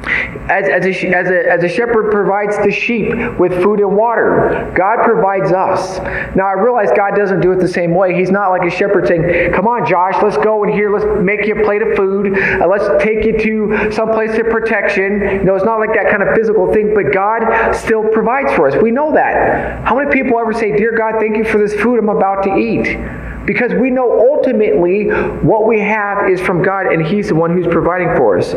As, 0.03 0.67
as, 0.67 0.85
a, 0.85 1.07
as, 1.09 1.29
a, 1.29 1.51
as 1.51 1.63
a 1.63 1.69
shepherd 1.69 2.11
provides 2.11 2.57
the 2.57 2.71
sheep 2.71 3.13
with 3.37 3.61
food 3.61 3.79
and 3.79 3.95
water, 3.95 4.71
God 4.75 5.03
provides 5.03 5.51
us. 5.51 5.99
Now, 6.35 6.47
I 6.47 6.53
realize 6.53 6.89
God 6.95 7.15
doesn't 7.15 7.39
do 7.39 7.51
it 7.51 7.59
the 7.59 7.67
same 7.67 7.93
way. 7.93 8.15
He's 8.15 8.31
not 8.31 8.49
like 8.49 8.65
a 8.65 8.75
shepherd 8.75 9.07
saying, 9.07 9.53
Come 9.53 9.67
on, 9.67 9.85
Josh, 9.85 10.15
let's 10.23 10.37
go 10.37 10.63
in 10.63 10.73
here, 10.73 10.91
let's 10.91 11.05
make 11.23 11.45
you 11.45 11.55
a 11.55 11.63
plate 11.63 11.83
of 11.83 11.95
food, 11.95 12.35
and 12.35 12.69
let's 12.69 13.03
take 13.03 13.25
you 13.25 13.37
to 13.37 13.91
some 13.91 14.09
place 14.09 14.37
of 14.39 14.47
protection. 14.47 15.21
You 15.21 15.43
know, 15.43 15.55
it's 15.55 15.65
not 15.65 15.79
like 15.79 15.93
that 15.93 16.09
kind 16.09 16.23
of 16.23 16.35
physical 16.35 16.73
thing, 16.73 16.95
but 16.95 17.13
God 17.13 17.73
still 17.73 18.03
provides 18.09 18.51
for 18.53 18.67
us. 18.67 18.81
We 18.81 18.89
know 18.89 19.13
that. 19.13 19.85
How 19.85 19.95
many 19.95 20.11
people 20.11 20.39
ever 20.39 20.53
say, 20.53 20.75
Dear 20.75 20.97
God, 20.97 21.19
thank 21.19 21.37
you 21.37 21.45
for 21.45 21.59
this 21.59 21.79
food 21.79 21.99
I'm 21.99 22.09
about 22.09 22.43
to 22.43 22.55
eat? 22.55 22.97
Because 23.45 23.73
we 23.73 23.89
know 23.89 24.19
ultimately 24.33 25.07
what 25.41 25.65
we 25.65 25.79
have 25.79 26.29
is 26.29 26.39
from 26.39 26.61
God 26.61 26.87
and 26.87 27.05
He's 27.05 27.29
the 27.29 27.35
one 27.35 27.51
who's 27.51 27.67
providing 27.67 28.15
for 28.15 28.37
us. 28.37 28.53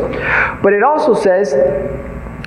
But 0.61 0.73
it 0.73 0.83
also 0.83 1.13
says, 1.13 1.53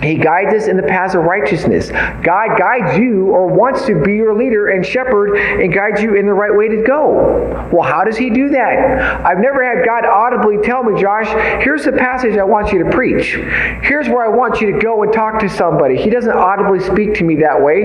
he 0.02 0.14
guides 0.14 0.54
us 0.54 0.68
in 0.68 0.76
the 0.76 0.82
paths 0.82 1.16
of 1.16 1.24
righteousness. 1.24 1.90
God 1.90 2.56
guides 2.56 2.96
you 2.96 3.30
or 3.30 3.48
wants 3.48 3.84
to 3.86 4.00
be 4.00 4.14
your 4.14 4.32
leader 4.32 4.68
and 4.68 4.86
shepherd 4.86 5.36
and 5.36 5.72
guides 5.72 6.00
you 6.00 6.14
in 6.14 6.24
the 6.24 6.32
right 6.32 6.54
way 6.54 6.68
to 6.68 6.82
go. 6.82 7.68
Well, 7.72 7.82
how 7.82 8.04
does 8.04 8.16
He 8.16 8.30
do 8.30 8.48
that? 8.50 9.24
I've 9.26 9.38
never 9.38 9.64
had 9.64 9.84
God 9.84 10.04
audibly 10.04 10.58
tell 10.58 10.84
me, 10.84 11.00
Josh, 11.00 11.26
here's 11.64 11.84
the 11.84 11.92
passage 11.92 12.36
I 12.36 12.44
want 12.44 12.72
you 12.72 12.84
to 12.84 12.90
preach. 12.90 13.34
Here's 13.82 14.08
where 14.08 14.24
I 14.24 14.28
want 14.28 14.60
you 14.60 14.72
to 14.72 14.78
go 14.78 15.02
and 15.02 15.12
talk 15.12 15.40
to 15.40 15.48
somebody. 15.48 15.96
He 15.96 16.10
doesn't 16.10 16.30
audibly 16.30 16.78
speak 16.78 17.14
to 17.14 17.24
me 17.24 17.34
that 17.36 17.60
way, 17.60 17.82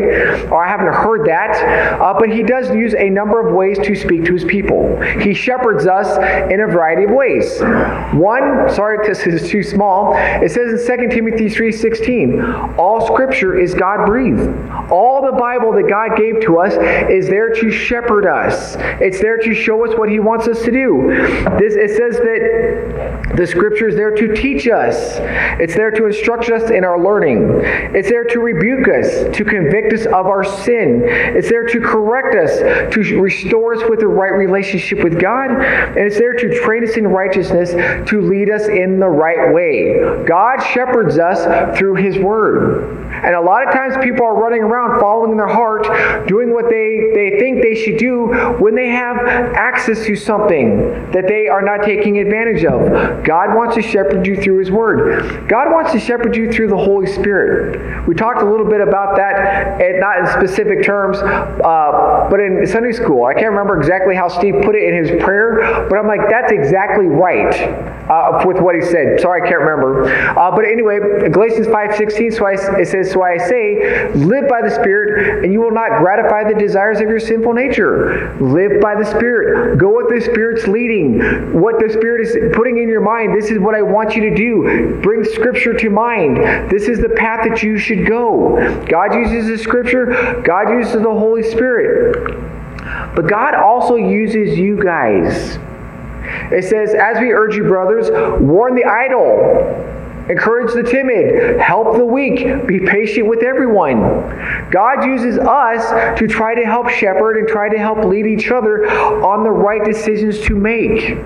or 0.50 0.64
I 0.64 0.70
haven't 0.70 0.94
heard 0.94 1.26
that, 1.28 2.00
uh, 2.00 2.14
but 2.20 2.30
He 2.30 2.44
does 2.44 2.70
use 2.76 2.94
a 2.94 3.10
number 3.10 3.46
of 3.46 3.56
ways 3.56 3.80
to 3.80 3.96
speak 3.96 4.24
to 4.26 4.34
His 4.34 4.46
people. 4.46 5.02
He 5.20 5.34
shepherds 5.34 5.88
us 5.88 6.18
in 6.52 6.62
a 6.62 6.68
variety 6.68 7.06
of 7.06 7.12
ways. 7.12 7.60
One, 8.14 8.70
sorry 8.70 9.00
this 9.08 9.26
is 9.26 9.50
too 9.50 9.64
small, 9.64 10.14
it 10.16 10.52
says 10.52 10.88
in 10.88 11.00
2 11.00 11.08
Timothy 11.10 11.50
3 11.50 11.72
6 11.72 12.03
16. 12.04 12.42
All 12.78 13.06
scripture 13.08 13.60
is 13.60 13.74
God 13.74 14.06
breathed. 14.06 14.50
All 14.92 15.22
the 15.22 15.38
Bible 15.38 15.72
that 15.74 15.88
God 15.90 16.18
gave 16.18 16.42
to 16.42 16.60
us 16.60 16.74
is 17.10 17.28
there 17.28 17.54
to 17.54 17.72
shepherd 17.72 18.28
us. 18.28 18.76
It's 19.00 19.22
there 19.22 19.38
to 19.38 19.54
show 19.54 19.86
us 19.86 19.98
what 19.98 20.10
he 20.10 20.20
wants 20.20 20.48
us 20.48 20.62
to 20.64 20.72
do. 20.72 21.08
This 21.58 21.76
it 21.76 21.96
says 21.96 22.18
that 22.18 23.36
the 23.36 23.48
scripture 23.48 23.88
is 23.88 23.96
there 23.96 24.16
to 24.16 24.36
teach 24.36 24.68
us. 24.68 25.18
It's 25.60 25.76
there 25.76 25.92
to 25.92 26.06
instruct 26.06 26.50
us 26.50 26.70
in 26.70 26.84
our 26.84 27.02
learning. 27.02 27.62
It's 27.96 28.10
there 28.10 28.24
to 28.26 28.40
rebuke 28.40 28.88
us, 28.88 29.36
to 29.36 29.46
convict 29.46 29.94
us 29.94 30.06
of 30.06 30.28
our 30.28 30.44
sin. 30.44 31.04
It's 31.06 31.50
there 31.50 31.66
to 31.66 31.80
correct 31.80 32.36
us, 32.36 32.94
to 32.94 33.22
restore 33.22 33.76
us 33.76 33.90
with 33.90 34.00
the 34.00 34.08
right 34.08 34.34
relationship 34.34 35.04
with 35.04 35.20
God, 35.20 35.52
and 35.52 35.98
it's 35.98 36.18
there 36.18 36.34
to 36.34 36.62
train 36.62 36.84
us 36.84 36.98
in 36.98 37.08
righteousness, 37.08 37.72
to 38.10 38.22
lead 38.22 38.50
us 38.50 38.68
in 38.68 39.00
the 39.00 39.10
right 39.10 39.54
way. 39.54 40.24
God 40.26 40.60
shepherds 40.62 41.18
us 41.18 41.78
through 41.78 41.93
his 41.96 42.18
word. 42.18 43.04
And 43.24 43.36
a 43.36 43.42
lot 43.42 43.68
of 43.68 43.74
times 43.74 43.96
people 44.04 44.26
are 44.26 44.36
running 44.36 44.64
around 44.64 45.00
following 45.00 45.38
their 45.38 45.48
heart, 45.48 46.28
doing 46.28 46.54
what 46.54 46.70
they, 46.70 47.12
they 47.14 47.40
think 47.40 47.62
they 47.62 47.76
should 47.76 47.98
do 47.98 48.28
when 48.60 48.76
they 48.76 48.90
have 48.90 49.18
access 49.18 50.06
to 50.06 50.16
something 50.16 51.12
that 51.12 51.28
they 51.28 51.48
are 51.48 51.62
not 51.62 51.84
taking 51.84 52.20
advantage 52.20 52.66
of. 52.66 53.24
God 53.24 53.56
wants 53.56 53.76
to 53.76 53.82
shepherd 53.82 54.26
you 54.26 54.42
through 54.42 54.58
His 54.58 54.72
Word. 54.72 55.48
God 55.48 55.72
wants 55.72 55.92
to 55.92 56.00
shepherd 56.00 56.36
you 56.36 56.52
through 56.52 56.68
the 56.68 56.78
Holy 56.78 57.08
Spirit. 57.08 58.08
We 58.08 58.16
talked 58.16 58.42
a 58.42 58.50
little 58.50 58.70
bit 58.70 58.82
about 58.82 59.16
that, 59.16 59.80
not 60.00 60.20
in 60.20 60.28
specific 60.28 60.84
terms, 60.84 61.18
uh, 61.18 62.28
but 62.30 62.40
in 62.40 62.66
Sunday 62.68 62.92
school. 62.92 63.26
I 63.26 63.34
can't 63.34 63.52
remember 63.52 63.80
exactly 63.80 64.16
how 64.16 64.28
Steve 64.28 64.56
put 64.64 64.76
it 64.76 64.84
in 64.84 65.06
his 65.06 65.24
prayer, 65.24 65.88
but 65.90 65.98
I'm 65.98 66.08
like, 66.08 66.30
that's 66.30 66.52
exactly 66.52 67.06
right 67.06 67.54
uh, 68.10 68.44
with 68.46 68.58
what 68.60 68.76
he 68.76 68.82
said. 68.82 69.20
Sorry, 69.20 69.42
I 69.42 69.48
can't 69.48 69.62
remember. 69.62 70.06
Uh, 70.38 70.52
but 70.52 70.66
anyway, 70.66 71.00
Galatians 71.30 71.68
5.16, 71.88 72.38
so 72.38 72.46
I, 72.46 72.82
it 72.82 72.88
says, 72.88 73.12
So 73.12 73.24
I 73.24 73.38
say, 73.38 74.12
live 74.14 74.48
by 74.48 74.62
the 74.62 74.70
Spirit, 74.70 75.44
and 75.44 75.54
you 75.54 75.62
will 75.62 75.72
not 75.72 76.00
gratify 76.00 76.52
the 76.52 76.58
desires 76.58 77.00
of 77.00 77.10
your 77.10 77.20
sinful 77.20 77.54
nature. 77.54 78.36
Live 78.40 78.82
by 78.82 78.96
the 78.96 79.06
Spirit. 79.06 79.78
Go 79.78 79.96
with 79.96 80.10
the 80.10 80.22
Spirit's 80.22 80.68
leading. 80.68 81.20
What 81.60 81.80
the 81.80 81.92
Spirit 81.92 82.28
is 82.28 82.56
putting 82.56 82.78
in 82.78 82.90
your 82.90 83.02
mind, 83.02 83.36
this 83.36 83.52
is 83.52 83.60
what 83.60 83.76
I 83.76 83.82
want 83.82 84.16
you 84.16 84.30
to 84.30 84.36
do. 84.36 85.00
Bring 85.02 85.24
Scripture 85.24 85.74
to 85.74 85.90
mind. 85.90 86.38
This 86.70 86.88
is 86.88 87.00
the 87.00 87.10
path 87.10 87.48
that 87.48 87.64
you 87.64 87.78
should 87.78 88.08
go. 88.08 88.56
God 88.86 89.14
uses 89.14 89.48
the 89.48 89.58
Scripture, 89.58 90.42
God 90.44 90.70
uses 90.70 90.94
the 90.94 91.04
Holy 91.04 91.44
Spirit. 91.44 92.40
But 93.16 93.28
God 93.28 93.56
also 93.56 93.96
uses 93.96 94.58
you 94.58 94.82
guys. 94.82 95.58
It 96.52 96.64
says, 96.64 96.94
As 96.94 97.20
we 97.20 97.32
urge 97.32 97.56
you, 97.56 97.64
brothers, 97.64 98.10
warn 98.42 98.76
the 98.76 98.86
idle. 98.86 99.93
Encourage 100.30 100.74
the 100.74 100.84
timid, 100.84 101.60
help 101.60 101.98
the 101.98 102.06
weak, 102.06 102.66
be 102.66 102.80
patient 102.80 103.28
with 103.28 103.44
everyone. 103.44 104.00
God 104.72 105.06
uses 105.06 105.38
us 105.38 106.18
to 106.18 106.28
try 106.28 106.56
to 106.56 106.66
help 106.66 106.90
shepherd 106.90 107.38
and 107.38 107.48
try 107.48 107.68
to 107.68 107.78
help 107.78 108.06
lead 108.06 108.26
each 108.26 108.50
other 108.50 108.90
on 108.90 109.44
the 109.44 109.52
right 109.52 109.84
decisions 109.84 110.40
to 110.42 110.56
make. 110.56 111.18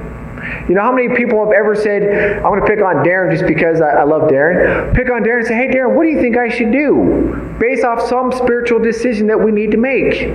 You 0.68 0.76
know 0.76 0.82
how 0.82 0.92
many 0.92 1.16
people 1.16 1.44
have 1.44 1.54
ever 1.54 1.76
said, 1.76 2.38
I'm 2.38 2.44
going 2.44 2.62
to 2.62 2.68
pick 2.68 2.80
on 2.80 2.98
Darren 3.06 3.32
just 3.32 3.48
because 3.48 3.82
I, 3.82 3.90
I, 3.90 4.04
love 4.04 4.30
Darren? 4.30 4.94
Pick 4.96 5.10
on 5.10 5.24
Darren 5.24 5.40
and 5.40 5.48
say, 5.48 5.56
hey, 5.56 5.68
Darren, 5.68 5.96
what 5.96 6.04
do 6.04 6.10
you 6.10 6.22
think 6.22 6.38
I 6.38 6.50
should 6.50 6.72
do? 6.72 7.56
Based 7.60 7.84
off 7.84 8.08
some 8.08 8.32
spiritual 8.32 8.80
decision 8.80 9.28
that 9.28 9.40
we 9.40 9.52
need 9.52 9.72
to 9.72 9.78
make. 9.78 10.30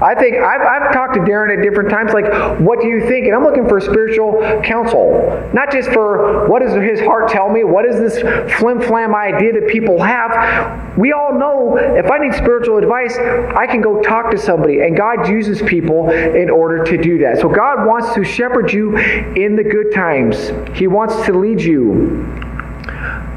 I 0.00 0.14
think 0.14 0.36
I've, 0.36 0.60
I've 0.60 0.92
talked 0.92 1.14
to 1.14 1.20
Darren 1.20 1.56
at 1.56 1.62
different 1.62 1.90
times, 1.90 2.12
like, 2.12 2.60
what 2.60 2.80
do 2.80 2.86
you 2.86 3.06
think? 3.06 3.26
And 3.26 3.34
I'm 3.34 3.42
looking 3.42 3.68
for 3.68 3.80
spiritual 3.80 4.40
counsel, 4.62 5.50
not 5.52 5.72
just 5.72 5.90
for 5.90 6.48
what 6.48 6.62
does 6.62 6.74
his 6.74 7.00
heart 7.00 7.28
tell 7.28 7.50
me? 7.50 7.64
What 7.64 7.84
is 7.84 7.98
this 7.98 8.18
flim 8.58 8.80
flam 8.80 9.14
idea 9.14 9.52
that 9.52 9.68
people 9.68 10.00
have? 10.00 10.96
We 10.96 11.12
all 11.12 11.38
know 11.38 11.76
if 11.76 12.10
I 12.10 12.18
need 12.18 12.34
spiritual 12.34 12.78
advice, 12.78 13.16
I 13.18 13.66
can 13.66 13.80
go 13.80 14.00
talk 14.02 14.30
to 14.30 14.38
somebody, 14.38 14.80
and 14.80 14.96
God 14.96 15.28
uses 15.28 15.62
people 15.62 16.10
in 16.10 16.48
order 16.48 16.84
to 16.84 16.96
do 16.96 17.18
that. 17.18 17.38
So 17.38 17.48
God 17.48 17.86
wants 17.86 18.14
to 18.14 18.24
shepherd 18.24 18.72
you 18.72 18.96
in 18.96 19.56
the 19.56 19.64
good 19.64 19.92
times. 19.94 20.52
He 20.76 20.86
wants 20.86 21.26
to 21.26 21.32
lead 21.32 21.60
you 21.60 22.47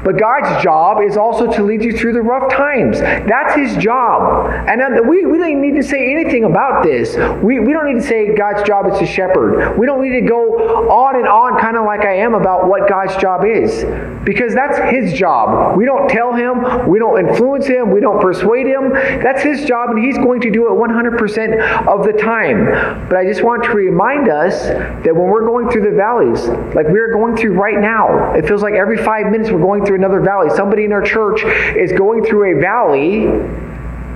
but 0.04 0.18
God's 0.18 0.62
job 0.62 0.98
is 1.02 1.16
also 1.16 1.50
to 1.52 1.62
lead 1.62 1.82
you 1.82 1.96
through 1.96 2.12
the 2.12 2.22
rough 2.22 2.50
times. 2.52 3.00
That's 3.00 3.54
His 3.54 3.76
job. 3.76 4.50
And 4.68 5.08
we, 5.08 5.24
we 5.26 5.38
don't 5.38 5.60
need 5.60 5.76
to 5.76 5.82
say 5.82 6.12
anything 6.12 6.44
about 6.44 6.82
this. 6.82 7.16
We, 7.42 7.60
we 7.60 7.72
don't 7.72 7.86
need 7.86 8.00
to 8.00 8.06
say 8.06 8.34
God's 8.34 8.62
job 8.66 8.90
is 8.92 8.98
to 8.98 9.06
shepherd. 9.06 9.78
We 9.78 9.86
don't 9.86 10.02
need 10.02 10.20
to 10.20 10.26
go 10.26 10.90
on 10.90 11.16
and 11.16 11.26
on, 11.28 11.58
kind 11.60 11.76
of 11.76 11.84
like 11.84 12.00
I 12.00 12.16
am, 12.16 12.34
about 12.34 12.68
what 12.68 12.88
God's 12.88 13.16
job 13.16 13.44
is. 13.44 13.84
Because 14.24 14.54
that's 14.54 14.78
His 14.90 15.12
job. 15.12 15.76
We 15.76 15.84
don't 15.84 16.08
tell 16.08 16.34
Him, 16.34 16.88
we 16.88 16.98
don't 16.98 17.28
influence 17.28 17.66
Him, 17.66 17.90
we 17.90 18.00
don't 18.00 18.20
persuade 18.20 18.66
Him. 18.66 18.90
That's 18.90 19.42
His 19.42 19.64
job, 19.64 19.90
and 19.90 20.04
He's 20.04 20.18
going 20.18 20.40
to 20.40 20.50
do 20.50 20.66
it 20.66 20.72
100% 20.72 21.86
of 21.86 22.04
the 22.04 22.12
time. 22.12 23.08
But 23.08 23.18
I 23.18 23.24
just 23.24 23.42
want 23.42 23.64
to 23.64 23.70
remind 23.70 24.28
us 24.28 24.62
that 24.64 25.14
when 25.14 25.28
we're 25.28 25.46
going 25.46 25.70
through 25.70 25.90
the 25.90 25.96
valleys, 25.96 26.46
like 26.74 26.88
we're 26.88 27.12
going 27.12 27.36
through 27.36 27.54
right 27.54 27.78
now, 27.78 28.32
it 28.34 28.46
feels 28.46 28.62
like 28.62 28.74
every 28.74 28.96
five 28.96 29.26
minutes 29.30 29.50
we're 29.50 29.60
going 29.60 29.84
through 29.84 29.91
through 29.92 29.98
another 29.98 30.20
valley. 30.20 30.48
Somebody 30.56 30.84
in 30.84 30.92
our 30.92 31.02
church 31.02 31.42
is 31.76 31.92
going 31.92 32.24
through 32.24 32.56
a 32.56 32.60
valley. 32.60 33.26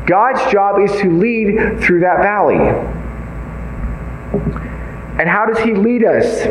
God's 0.07 0.51
job 0.51 0.81
is 0.81 0.91
to 1.03 1.11
lead 1.11 1.81
through 1.81 2.01
that 2.01 2.23
valley. 2.23 2.57
And 5.19 5.29
how 5.29 5.45
does 5.45 5.59
He 5.59 5.75
lead 5.75 6.03
us? 6.03 6.47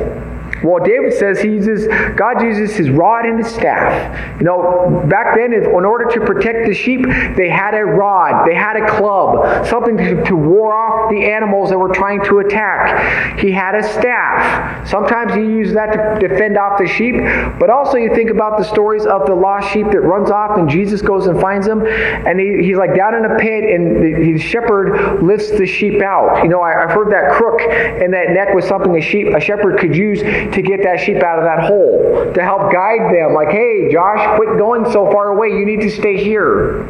Well, 0.63 0.83
David 0.83 1.13
says 1.13 1.41
he 1.41 1.49
uses 1.49 1.87
God 2.15 2.41
uses 2.41 2.75
his 2.75 2.89
rod 2.89 3.25
and 3.25 3.43
his 3.43 3.53
staff. 3.53 4.39
You 4.39 4.45
know, 4.45 5.03
back 5.07 5.35
then, 5.35 5.53
in 5.53 5.65
order 5.65 6.09
to 6.11 6.21
protect 6.21 6.67
the 6.67 6.73
sheep, 6.73 7.01
they 7.35 7.49
had 7.49 7.73
a 7.73 7.83
rod, 7.83 8.47
they 8.47 8.55
had 8.55 8.77
a 8.77 8.87
club, 8.97 9.65
something 9.67 9.97
to, 9.97 10.23
to 10.23 10.35
ward 10.35 10.75
off 10.75 11.09
the 11.09 11.25
animals 11.25 11.69
that 11.69 11.77
were 11.77 11.93
trying 11.93 12.23
to 12.25 12.39
attack. 12.39 13.39
He 13.39 13.51
had 13.51 13.75
a 13.75 13.83
staff. 13.83 14.87
Sometimes 14.87 15.33
he 15.33 15.41
used 15.41 15.75
that 15.75 16.19
to 16.19 16.27
defend 16.27 16.57
off 16.57 16.77
the 16.77 16.87
sheep, 16.87 17.15
but 17.59 17.69
also 17.69 17.97
you 17.97 18.13
think 18.13 18.29
about 18.29 18.57
the 18.57 18.63
stories 18.63 19.05
of 19.05 19.25
the 19.25 19.35
lost 19.35 19.71
sheep 19.71 19.87
that 19.91 20.01
runs 20.01 20.31
off, 20.31 20.57
and 20.57 20.69
Jesus 20.69 21.01
goes 21.01 21.27
and 21.27 21.39
finds 21.39 21.65
them, 21.65 21.85
and 21.85 22.39
he, 22.39 22.63
he's 22.63 22.77
like 22.77 22.95
down 22.95 23.15
in 23.15 23.25
a 23.25 23.37
pit, 23.37 23.63
and 23.63 23.97
the, 23.97 24.33
the 24.33 24.39
shepherd 24.39 25.21
lifts 25.21 25.51
the 25.51 25.65
sheep 25.65 26.01
out. 26.01 26.43
You 26.43 26.49
know, 26.49 26.61
I, 26.61 26.71
have 26.71 26.91
heard 26.91 27.11
that 27.11 27.31
crook 27.31 27.61
in 27.61 28.11
that 28.11 28.31
neck 28.31 28.53
was 28.53 28.65
something 28.65 28.95
a 28.95 29.01
sheep 29.01 29.33
a 29.35 29.39
shepherd 29.39 29.79
could 29.79 29.95
use 29.95 30.21
to 30.53 30.61
get 30.61 30.83
that 30.83 30.99
sheep 30.99 31.23
out 31.23 31.39
of 31.39 31.45
that 31.45 31.67
hole, 31.67 32.31
to 32.33 32.41
help 32.43 32.71
guide 32.71 33.13
them. 33.13 33.33
Like, 33.33 33.49
hey, 33.49 33.89
Josh, 33.91 34.37
quit 34.37 34.57
going 34.57 34.91
so 34.91 35.11
far 35.11 35.29
away. 35.29 35.49
You 35.49 35.65
need 35.65 35.81
to 35.81 35.89
stay 35.89 36.21
here. 36.21 36.85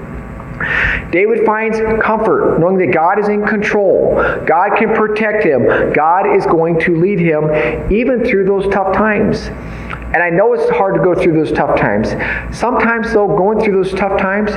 David 1.12 1.46
finds 1.46 1.78
comfort 2.02 2.60
knowing 2.60 2.78
that 2.78 2.94
God 2.94 3.20
is 3.20 3.28
in 3.28 3.46
control. 3.46 4.16
God 4.46 4.78
can 4.78 4.96
protect 4.96 5.44
him. 5.44 5.94
God 5.94 6.34
is 6.36 6.46
going 6.46 6.80
to 6.82 6.96
lead 6.96 7.20
him 7.20 7.92
even 7.92 8.24
through 8.24 8.46
those 8.46 8.72
tough 8.74 8.96
times. 8.96 9.50
And 10.16 10.24
I 10.24 10.30
know 10.30 10.54
it's 10.54 10.70
hard 10.70 10.96
to 10.96 11.02
go 11.02 11.14
through 11.14 11.34
those 11.34 11.52
tough 11.52 11.78
times. 11.78 12.12
Sometimes, 12.58 13.12
though, 13.12 13.28
going 13.28 13.60
through 13.60 13.84
those 13.84 13.94
tough 14.00 14.18
times, 14.18 14.50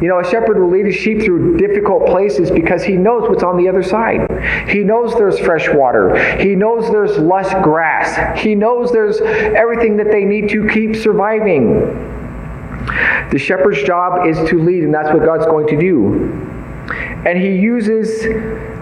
you 0.00 0.08
know, 0.08 0.18
a 0.18 0.24
shepherd 0.24 0.58
will 0.58 0.70
lead 0.70 0.86
his 0.86 0.94
sheep 0.94 1.20
through 1.22 1.58
difficult 1.58 2.06
places 2.06 2.50
because 2.50 2.82
he 2.82 2.94
knows 2.94 3.28
what's 3.28 3.42
on 3.42 3.58
the 3.58 3.68
other 3.68 3.82
side. 3.82 4.30
He 4.66 4.78
knows 4.78 5.14
there's 5.14 5.38
fresh 5.38 5.68
water. 5.68 6.16
He 6.42 6.54
knows 6.54 6.90
there's 6.90 7.18
less 7.18 7.52
grass. 7.62 8.40
He 8.40 8.54
knows 8.54 8.92
there's 8.92 9.20
everything 9.20 9.98
that 9.98 10.10
they 10.10 10.24
need 10.24 10.48
to 10.48 10.66
keep 10.68 10.96
surviving. 10.96 11.80
The 13.30 13.38
shepherd's 13.38 13.82
job 13.82 14.26
is 14.26 14.38
to 14.48 14.58
lead, 14.58 14.84
and 14.84 14.94
that's 14.94 15.12
what 15.12 15.22
God's 15.22 15.44
going 15.44 15.66
to 15.66 15.78
do. 15.78 16.32
And 17.26 17.38
he 17.38 17.50
uses 17.50 18.24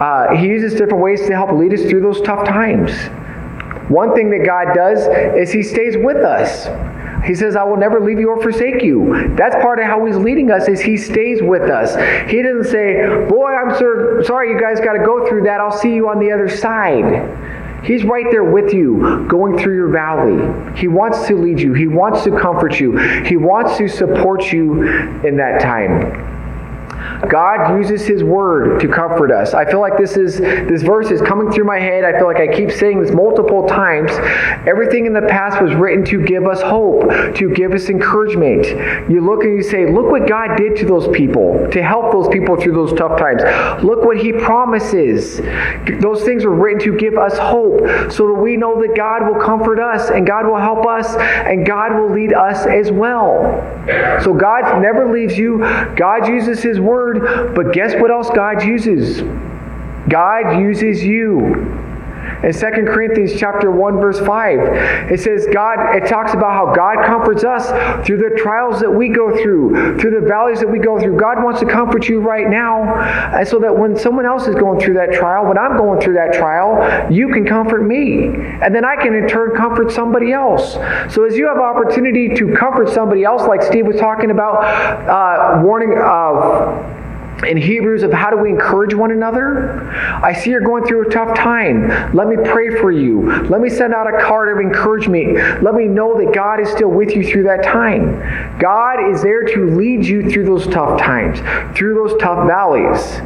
uh, 0.01 0.37
he 0.37 0.47
uses 0.47 0.75
different 0.75 1.03
ways 1.03 1.27
to 1.27 1.35
help 1.35 1.51
lead 1.51 1.73
us 1.75 1.83
through 1.91 2.03
those 2.03 2.21
tough 2.23 2.47
times. 2.47 2.93
One 3.89 4.15
thing 4.15 4.31
that 4.31 4.45
God 4.47 4.75
does 4.75 5.07
is 5.37 5.53
He 5.53 5.63
stays 5.63 5.97
with 5.97 6.19
us. 6.19 6.69
He 7.25 7.35
says, 7.35 7.55
I 7.55 7.63
will 7.63 7.77
never 7.77 8.01
leave 8.01 8.19
you 8.19 8.31
or 8.31 8.43
forsake 8.43 8.83
you. 8.83 9.35
That's 9.37 9.55
part 9.57 9.79
of 9.79 9.85
how 9.85 10.05
he's 10.05 10.17
leading 10.17 10.51
us 10.51 10.67
is 10.67 10.81
he 10.81 10.97
stays 10.97 11.41
with 11.41 11.71
us. 11.71 11.95
He 12.29 12.43
doesn't 12.43 12.65
say, 12.65 13.27
boy, 13.29 13.53
I'm 13.53 13.79
so, 13.79 14.23
sorry 14.25 14.51
you 14.51 14.61
guys 14.61 14.81
got 14.81 14.95
to 14.95 15.05
go 15.05 15.29
through 15.29 15.45
that. 15.45 15.61
I'll 15.61 15.77
see 15.77 15.95
you 15.95 16.09
on 16.09 16.19
the 16.19 16.33
other 16.33 16.49
side. 16.49 17.85
He's 17.85 18.05
right 18.05 18.27
there 18.31 18.45
with 18.45 18.73
you, 18.73 19.27
going 19.29 19.59
through 19.59 19.75
your 19.75 19.89
valley. 19.89 20.79
He 20.79 20.89
wants 20.89 21.27
to 21.27 21.37
lead 21.37 21.61
you. 21.61 21.75
He 21.75 21.87
wants 21.87 22.25
to 22.25 22.37
comfort 22.39 22.79
you. 22.79 22.97
He 23.25 23.37
wants 23.37 23.77
to 23.79 23.89
support 23.89 24.53
you 24.53 24.83
in 25.25 25.37
that 25.37 25.61
time. 25.61 26.32
God 27.29 27.77
uses 27.79 28.07
his 28.07 28.25
word 28.25 28.81
to 28.81 28.89
comfort 28.89 29.31
us. 29.31 29.55
I 29.55 29.65
feel 29.65 29.81
like 29.81 29.97
this 29.97 30.17
is 30.17 30.39
this 30.39 30.83
verse 30.83 31.11
is 31.11 31.21
coming 31.21 31.51
through 31.51 31.65
my 31.65 31.79
head. 31.79 32.05
I 32.05 32.13
feel 32.19 32.27
like 32.27 32.39
I 32.39 32.49
keep 32.55 32.71
saying 32.71 33.03
this 33.03 33.13
multiple 33.13 33.67
times. 33.67 34.11
Everything 34.67 35.07
in 35.07 35.13
the 35.13 35.23
past 35.23 35.63
was 35.63 35.75
written 35.75 36.05
to 36.07 36.25
give 36.25 36.47
us 36.47 36.61
hope, 36.63 37.11
to 37.37 37.51
give 37.55 37.73
us 37.73 37.89
encouragement. 37.89 38.67
You 39.11 39.21
look 39.21 39.45
and 39.45 39.57
you 39.57 39.63
say, 39.63 39.91
look 39.91 40.11
what 40.11 40.29
God 40.29 40.57
did 40.57 40.77
to 40.77 40.87
those 40.87 41.09
people, 41.09 41.69
to 41.71 41.83
help 41.83 42.13
those 42.13 42.29
people 42.29 42.61
through 42.61 42.75
those 42.75 42.93
tough 42.99 43.19
times. 43.19 43.43
Look 43.83 44.05
what 44.05 44.19
he 44.19 44.33
promises. 44.33 45.39
Those 46.01 46.23
things 46.25 46.45
were 46.45 46.55
written 46.55 46.81
to 46.83 46.97
give 46.97 47.17
us 47.19 47.39
hope 47.39 47.81
so 48.13 48.29
that 48.29 48.39
we 48.41 48.57
know 48.57 48.81
that 48.81 48.97
God 48.97 49.27
will 49.27 49.41
comfort 49.41 49.81
us 49.81 50.11
and 50.11 50.27
God 50.27 50.47
will 50.47 50.59
help 50.59 50.87
us 50.87 51.15
and 51.17 51.67
God 51.67 51.95
will 51.95 52.13
lead 52.13 52.33
us 52.33 52.67
as 52.67 52.91
well. 52.91 53.43
So 54.23 54.33
God 54.33 54.81
never 54.81 55.13
leaves 55.13 55.37
you. 55.37 55.59
God 55.97 56.29
uses 56.29 56.63
his 56.63 56.79
word, 56.81 56.92
but 57.55 57.73
guess 57.73 57.95
what 57.95 58.11
else 58.11 58.29
God 58.31 58.63
uses? 58.65 59.23
God 60.09 60.61
uses 60.61 61.03
you. 61.03 61.82
In 62.43 62.53
2 62.53 62.71
Corinthians 62.93 63.39
chapter 63.39 63.71
1 63.71 63.97
verse 63.97 64.19
5, 64.21 65.11
it 65.11 65.21
says 65.21 65.47
God 65.53 65.95
it 65.95 66.09
talks 66.09 66.33
about 66.33 66.53
how 66.53 66.75
God 66.75 67.05
comforts 67.05 67.45
us 67.45 67.69
through 68.07 68.19
the 68.19 68.37
trials 68.37 68.81
that 68.81 68.91
we 68.91 69.09
go 69.09 69.31
through, 69.43 69.99
through 69.99 70.21
the 70.21 70.27
valleys 70.27 70.61
that 70.61 70.69
we 70.69 70.79
go 70.79 70.99
through. 70.99 71.17
God 71.17 71.43
wants 71.43 71.61
to 71.61 71.67
comfort 71.67 72.09
you 72.09 72.21
right 72.21 72.49
now, 72.49 72.95
and 73.37 73.47
so 73.47 73.59
that 73.59 73.77
when 73.77 73.97
someone 73.97 74.27
else 74.27 74.47
is 74.47 74.55
going 74.55 74.81
through 74.81 74.95
that 74.95 75.13
trial, 75.13 75.47
when 75.47 75.59
I'm 75.59 75.77
going 75.77 76.01
through 76.01 76.15
that 76.15 76.33
trial, 76.33 77.13
you 77.13 77.29
can 77.29 77.47
comfort 77.47 77.83
me. 77.87 78.27
And 78.63 78.75
then 78.75 78.85
I 78.85 78.97
can 78.97 79.15
in 79.15 79.29
turn 79.29 79.55
comfort 79.57 79.91
somebody 79.91 80.33
else. 80.33 80.75
So 81.13 81.25
as 81.25 81.37
you 81.37 81.47
have 81.47 81.59
opportunity 81.59 82.35
to 82.35 82.55
comfort 82.55 82.89
somebody 82.89 83.25
else 83.25 83.43
like 83.43 83.63
Steve 83.63 83.87
was 83.87 83.97
talking 83.97 84.31
about 84.31 84.65
uh, 85.09 85.63
warning 85.63 85.99
of 85.99 87.02
in 87.45 87.57
Hebrews 87.57 88.03
of 88.03 88.13
how 88.13 88.31
do 88.31 88.37
we 88.37 88.51
encourage 88.51 88.95
one 88.95 89.11
another. 89.11 89.91
I 90.23 90.33
see 90.33 90.51
you're 90.51 90.61
going 90.61 90.85
through 90.85 91.09
a 91.09 91.11
tough 91.11 91.37
time. 91.37 91.89
Let 92.15 92.29
me 92.29 92.37
pray 92.37 92.81
for 92.81 92.91
you. 92.91 93.43
Let 93.45 93.61
me 93.61 93.69
send 93.69 93.95
out 93.95 94.13
a 94.13 94.23
card 94.25 94.49
of 94.49 94.61
encouragement. 94.61 95.63
Let 95.63 95.75
me 95.75 95.87
know 95.87 96.17
that 96.19 96.35
God 96.35 96.61
is 96.61 96.69
still 96.71 96.91
with 96.91 97.15
you 97.17 97.27
through 97.27 97.45
that 97.45 97.65
time. 97.65 98.59
God 98.59 99.11
is 99.11 99.23
there 99.23 99.45
to 99.45 99.71
lead 99.75 100.05
you 100.05 100.31
through 100.31 100.45
those 100.45 100.67
tough 100.69 101.01
times, 101.01 101.41
through 101.77 101.95
those 101.95 102.21
tough 102.21 102.47
valleys. 102.47 103.21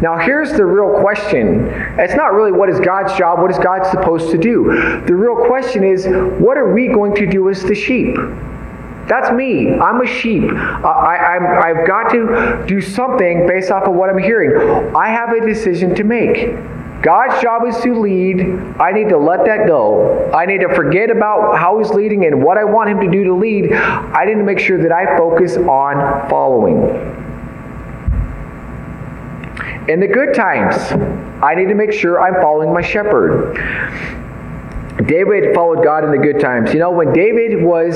Now, 0.00 0.16
here's 0.16 0.52
the 0.52 0.64
real 0.64 1.00
question. 1.00 1.66
It's 1.98 2.14
not 2.14 2.32
really 2.32 2.52
what 2.52 2.68
is 2.68 2.78
God's 2.78 3.16
job, 3.18 3.40
what 3.40 3.50
is 3.50 3.58
God 3.58 3.84
supposed 3.90 4.30
to 4.30 4.38
do? 4.38 5.02
The 5.06 5.14
real 5.14 5.34
question 5.46 5.82
is, 5.82 6.06
what 6.40 6.56
are 6.56 6.72
we 6.72 6.88
going 6.88 7.14
to 7.16 7.26
do 7.26 7.50
as 7.50 7.62
the 7.62 7.74
sheep? 7.74 8.16
That's 9.08 9.30
me. 9.32 9.74
I'm 9.74 10.00
a 10.00 10.06
sheep. 10.06 10.50
I, 10.52 11.72
have 11.74 11.86
got 11.86 12.10
to 12.10 12.64
do 12.66 12.80
something 12.80 13.46
based 13.46 13.70
off 13.70 13.84
of 13.84 13.94
what 13.94 14.08
I'm 14.08 14.18
hearing. 14.18 14.94
I 14.96 15.08
have 15.08 15.30
a 15.30 15.46
decision 15.46 15.94
to 15.96 16.04
make. 16.04 16.56
God's 17.02 17.42
job 17.42 17.66
is 17.66 17.76
to 17.82 18.00
lead. 18.00 18.40
I 18.80 18.90
need 18.92 19.10
to 19.10 19.18
let 19.18 19.44
that 19.44 19.66
go. 19.66 20.30
I 20.32 20.46
need 20.46 20.62
to 20.62 20.74
forget 20.74 21.10
about 21.10 21.58
how 21.58 21.78
He's 21.78 21.90
leading 21.90 22.24
and 22.24 22.42
what 22.42 22.56
I 22.56 22.64
want 22.64 22.88
Him 22.88 23.00
to 23.00 23.10
do 23.10 23.24
to 23.24 23.34
lead. 23.34 23.74
I 23.74 24.24
need 24.24 24.36
to 24.36 24.42
make 24.42 24.58
sure 24.58 24.82
that 24.82 24.90
I 24.90 25.18
focus 25.18 25.58
on 25.58 26.30
following. 26.30 26.78
In 29.86 30.00
the 30.00 30.06
good 30.06 30.34
times, 30.34 30.76
I 31.42 31.54
need 31.54 31.68
to 31.68 31.74
make 31.74 31.92
sure 31.92 32.22
I'm 32.22 32.40
following 32.40 32.72
my 32.72 32.80
shepherd. 32.80 33.58
David 35.06 35.54
followed 35.54 35.84
God 35.84 36.04
in 36.04 36.10
the 36.10 36.18
good 36.18 36.40
times. 36.40 36.72
You 36.72 36.80
know, 36.80 36.90
when 36.90 37.12
David 37.12 37.62
was, 37.62 37.94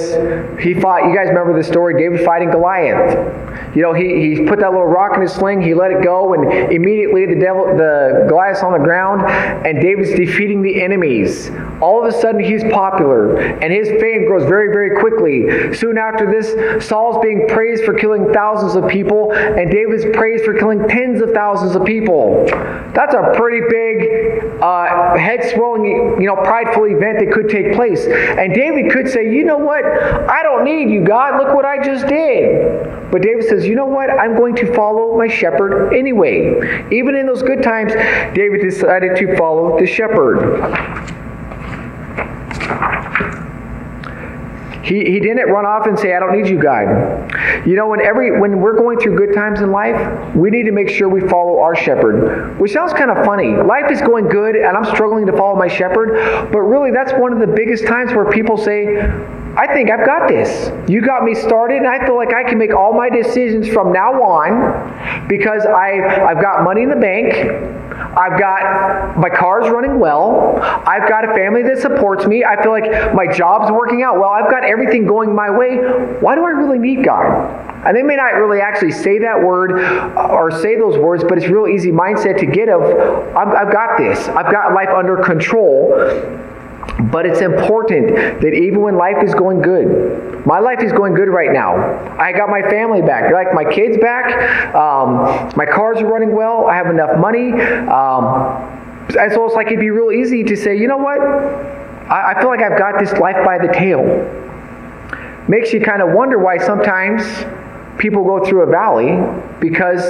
he 0.61 0.75
fought, 0.75 1.05
you 1.09 1.15
guys 1.15 1.29
remember 1.29 1.57
the 1.57 1.65
story, 1.65 1.95
David 2.01 2.25
fighting 2.25 2.51
Goliath. 2.51 3.77
You 3.77 3.83
know, 3.83 3.93
he, 3.93 4.37
he 4.37 4.47
put 4.47 4.61
that 4.61 4.71
little 4.71 4.87
rock 4.87 5.15
in 5.15 5.23
his 5.23 5.33
sling, 5.33 5.61
he 5.61 5.75
let 5.75 5.91
it 5.91 6.03
go, 6.03 6.35
and 6.35 6.73
immediately 6.73 7.27
the 7.27 7.39
devil, 7.39 7.67
the 7.77 8.27
Goliath's 8.29 8.63
on 8.63 8.73
the 8.73 8.85
ground, 8.85 9.23
and 9.67 9.81
David's 9.81 10.15
defeating 10.15 10.63
the 10.63 10.83
enemies. 10.83 11.51
All 11.81 12.03
of 12.03 12.13
a 12.13 12.21
sudden, 12.21 12.43
he's 12.43 12.65
popular, 12.73 13.37
and 13.37 13.73
his 13.73 13.89
fame 14.01 14.27
grows 14.27 14.45
very, 14.45 14.69
very 14.69 15.01
quickly. 15.01 15.75
Soon 15.75 15.99
after 15.99 16.31
this, 16.31 16.87
Saul's 16.87 17.23
being 17.23 17.47
praised 17.49 17.85
for 17.85 17.95
killing 17.95 18.33
thousands 18.33 18.75
of 18.75 18.89
people, 18.89 19.33
and 19.33 19.71
David's 19.71 20.05
praised 20.17 20.45
for 20.45 20.55
killing 20.55 20.87
tens 20.89 21.21
of 21.21 21.31
thousands 21.31 21.77
of 21.77 21.85
people. 21.85 22.47
That's 22.95 23.15
a 23.15 23.33
pretty 23.37 23.61
big, 23.69 24.48
uh, 24.63 25.17
head 25.17 25.45
swelling, 25.53 25.85
you 26.21 26.27
know, 26.27 26.37
prideful 26.37 26.85
event 26.85 27.19
that 27.21 27.33
could 27.33 27.49
take 27.49 27.75
place. 27.75 28.07
And 28.07 28.55
David 28.55 28.91
could 28.91 29.09
say, 29.09 29.33
You 29.33 29.45
know 29.45 29.59
what? 29.59 29.85
I 29.85 30.43
don't 30.43 30.65
need 30.65 30.91
you, 30.91 31.05
God. 31.05 31.39
Look 31.43 31.55
what 31.55 31.65
I 31.65 31.83
just 31.83 32.07
did. 32.07 33.11
But 33.11 33.23
David 33.23 33.45
says, 33.45 33.67
You 33.67 33.75
know 33.75 33.87
what? 33.87 34.11
I'm 34.11 34.37
going 34.37 34.55
to 34.57 34.75
follow 34.75 35.17
my 35.17 35.29
shepherd 35.29 35.93
anyway. 35.95 36.87
Even 36.91 37.15
in 37.15 37.27
those 37.27 37.43
good 37.43 37.63
times, 37.63 37.93
David 38.35 38.61
decided 38.61 39.17
to 39.17 39.37
follow 39.37 39.79
the 39.79 39.87
shepherd. 39.87 40.99
He, 44.89 45.05
he 45.05 45.21
didn't 45.21 45.49
run 45.51 45.67
off 45.67 45.87
and 45.87 45.99
say, 45.99 46.15
I 46.15 46.19
don't 46.19 46.33
need 46.33 46.49
you, 46.49 46.59
God. 46.59 46.87
You 47.67 47.77
know, 47.77 47.89
when 47.89 48.01
every 48.01 48.41
when 48.41 48.61
we're 48.61 48.77
going 48.77 48.99
through 48.99 49.17
good 49.17 49.35
times 49.35 49.61
in 49.61 49.71
life, 49.71 50.35
we 50.35 50.49
need 50.49 50.65
to 50.65 50.73
make 50.73 50.89
sure 50.89 51.09
we 51.09 51.21
follow 51.21 51.59
our 51.61 51.77
shepherd. 51.77 52.59
Which 52.59 52.73
sounds 52.73 52.95
kind 52.95 53.11
of 53.11 53.25
funny. 53.25 53.55
Life 53.55 53.91
is 53.91 54.01
going 54.01 54.29
good 54.29 54.57
and 54.57 54.77
I'm 54.77 54.87
struggling 54.87 55.27
to 55.27 55.33
follow 55.33 55.57
my 55.57 55.69
shepherd, 55.69 56.51
but 56.51 56.61
really 56.61 56.91
that's 56.91 57.13
one 57.13 57.35
of 57.35 57.39
the 57.39 57.47
biggest 57.47 57.87
times 57.87 58.13
where 58.15 58.31
people 58.31 58.57
say, 58.57 58.97
I 59.59 59.67
think 59.67 59.91
I've 59.91 60.07
got 60.07 60.29
this. 60.29 60.71
You 60.89 61.01
got 61.01 61.25
me 61.25 61.35
started, 61.35 61.79
and 61.79 61.89
I 61.89 62.07
feel 62.07 62.15
like 62.15 62.33
I 62.33 62.45
can 62.45 62.59
make 62.59 62.73
all 62.73 62.93
my 62.93 63.11
decisions 63.11 63.67
from 63.67 63.93
now 63.93 64.13
on 64.23 65.27
because 65.27 65.67
I, 65.67 65.99
I've 66.25 66.41
got 66.41 66.63
money 66.63 66.85
in 66.85 66.91
the 66.91 66.97
bank. 66.97 67.35
I've 68.17 68.39
got 68.39 69.19
my 69.19 69.29
car's 69.29 69.69
running 69.69 69.99
well. 69.99 70.61
I've 70.63 71.09
got 71.09 71.29
a 71.29 71.35
family 71.35 71.65
that 71.65 71.79
supports 71.79 72.25
me. 72.25 72.45
I 72.45 72.63
feel 72.63 72.71
like 72.71 73.13
my 73.15 73.27
job's 73.27 73.73
working 73.73 74.05
out 74.05 74.21
well. 74.21 74.31
I've 74.31 74.49
got 74.49 74.65
everything 74.65 75.07
going 75.07 75.35
my 75.35 75.51
way. 75.51 75.79
Why 76.21 76.37
do 76.37 76.45
I 76.45 76.51
really 76.51 76.79
need 76.79 77.05
God? 77.05 77.25
And 77.85 77.97
they 77.97 78.05
may 78.05 78.15
not 78.15 78.35
really 78.35 78.61
actually 78.61 78.93
say 78.93 79.19
that 79.19 79.43
word 79.43 79.73
or 80.17 80.53
say 80.53 80.77
those 80.77 80.97
words, 80.99 81.25
but 81.29 81.37
it's 81.37 81.49
real 81.49 81.67
easy 81.67 81.91
mindset 81.91 82.39
to 82.39 82.47
get 82.47 82.69
of, 82.69 82.83
I've, 83.37 83.49
I've 83.49 83.73
got 83.73 83.99
this. 83.99 84.29
I've 84.29 84.53
got 84.53 84.73
life 84.73 84.91
under 84.91 85.17
control. 85.17 85.95
But 87.11 87.27
it's 87.27 87.41
important 87.41 88.41
that 88.41 88.53
even 88.53 88.81
when 88.81 88.97
life 88.97 89.23
is 89.23 89.35
going 89.35 89.63
good, 89.63 90.45
my 90.47 90.59
life 90.59 90.83
is 90.83 90.93
going 90.93 91.15
good 91.15 91.29
right 91.29 91.53
now. 91.53 91.77
I 92.19 92.33
got 92.33 92.49
my 92.49 92.63
family 92.63 93.03
back, 93.03 93.33
like 93.33 93.55
my 93.55 93.65
kids 93.65 93.97
back. 93.99 94.75
Um, 94.75 95.53
my 95.57 95.65
cars 95.65 95.99
are 95.99 96.07
running 96.07 96.33
well. 96.35 96.67
I 96.67 96.75
have 96.75 96.87
enough 96.89 97.19
money. 97.19 97.53
Um, 97.53 98.79
and 99.19 99.33
so 99.33 99.47
it's 99.47 99.55
like 99.55 99.69
it'd 99.69 99.81
be 99.81 99.91
real 99.91 100.13
easy 100.13 100.43
to 100.45 100.57
say, 100.57 100.77
you 100.77 100.89
know 100.89 100.97
what? 100.97 101.21
I, 102.11 102.33
I 102.33 102.41
feel 102.41 102.49
like 102.49 102.63
I've 102.63 102.79
got 102.79 102.99
this 102.99 103.13
life 103.19 103.43
by 103.45 103.59
the 103.59 103.73
tail. 103.73 104.05
Makes 105.49 105.73
you 105.73 105.81
kind 105.81 106.03
of 106.03 106.13
wonder 106.13 106.39
why 106.39 106.59
sometimes 106.59 107.23
people 107.99 108.25
go 108.25 108.45
through 108.45 108.63
a 108.63 108.67
valley 108.67 109.19
because 109.61 110.01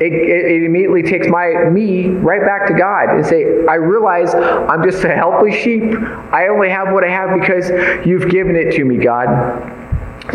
it, 0.00 0.12
it, 0.12 0.62
immediately 0.62 1.02
takes 1.02 1.28
my 1.28 1.68
me 1.70 2.08
right 2.08 2.40
back 2.40 2.66
to 2.66 2.74
God 2.74 3.10
and 3.10 3.24
say, 3.24 3.64
I 3.66 3.74
realize 3.74 4.34
I'm 4.34 4.82
just 4.82 5.04
a 5.04 5.14
helpless 5.14 5.54
sheep. 5.54 5.82
I 6.32 6.48
only 6.48 6.70
have 6.70 6.92
what 6.92 7.04
I 7.04 7.10
have 7.10 7.38
because 7.38 7.68
you've 8.06 8.30
given 8.30 8.56
it 8.56 8.74
to 8.76 8.84
me, 8.84 8.96
God. 8.96 9.26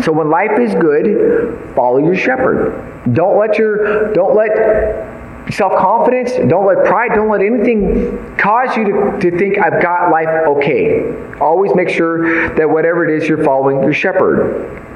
So 0.04 0.12
when 0.12 0.30
life 0.30 0.58
is 0.58 0.74
good, 0.74 1.74
follow 1.74 1.98
your 1.98 2.16
shepherd. 2.16 3.12
Don't 3.12 3.38
let 3.38 3.58
your 3.58 4.12
don't 4.14 4.34
let 4.34 5.20
self-confidence, 5.52 6.32
don't 6.48 6.66
let 6.66 6.86
pride, 6.86 7.10
don't 7.14 7.28
let 7.28 7.42
anything 7.42 8.36
cause 8.36 8.76
you 8.76 8.84
to, 8.84 9.18
to 9.20 9.36
think 9.36 9.58
I've 9.58 9.82
got 9.82 10.10
life 10.10 10.28
okay. 10.28 11.12
Always 11.40 11.74
make 11.74 11.88
sure 11.88 12.54
that 12.54 12.70
whatever 12.70 13.06
it 13.06 13.20
is 13.20 13.28
you're 13.28 13.44
following 13.44 13.82
your 13.82 13.92
shepherd. 13.92 14.91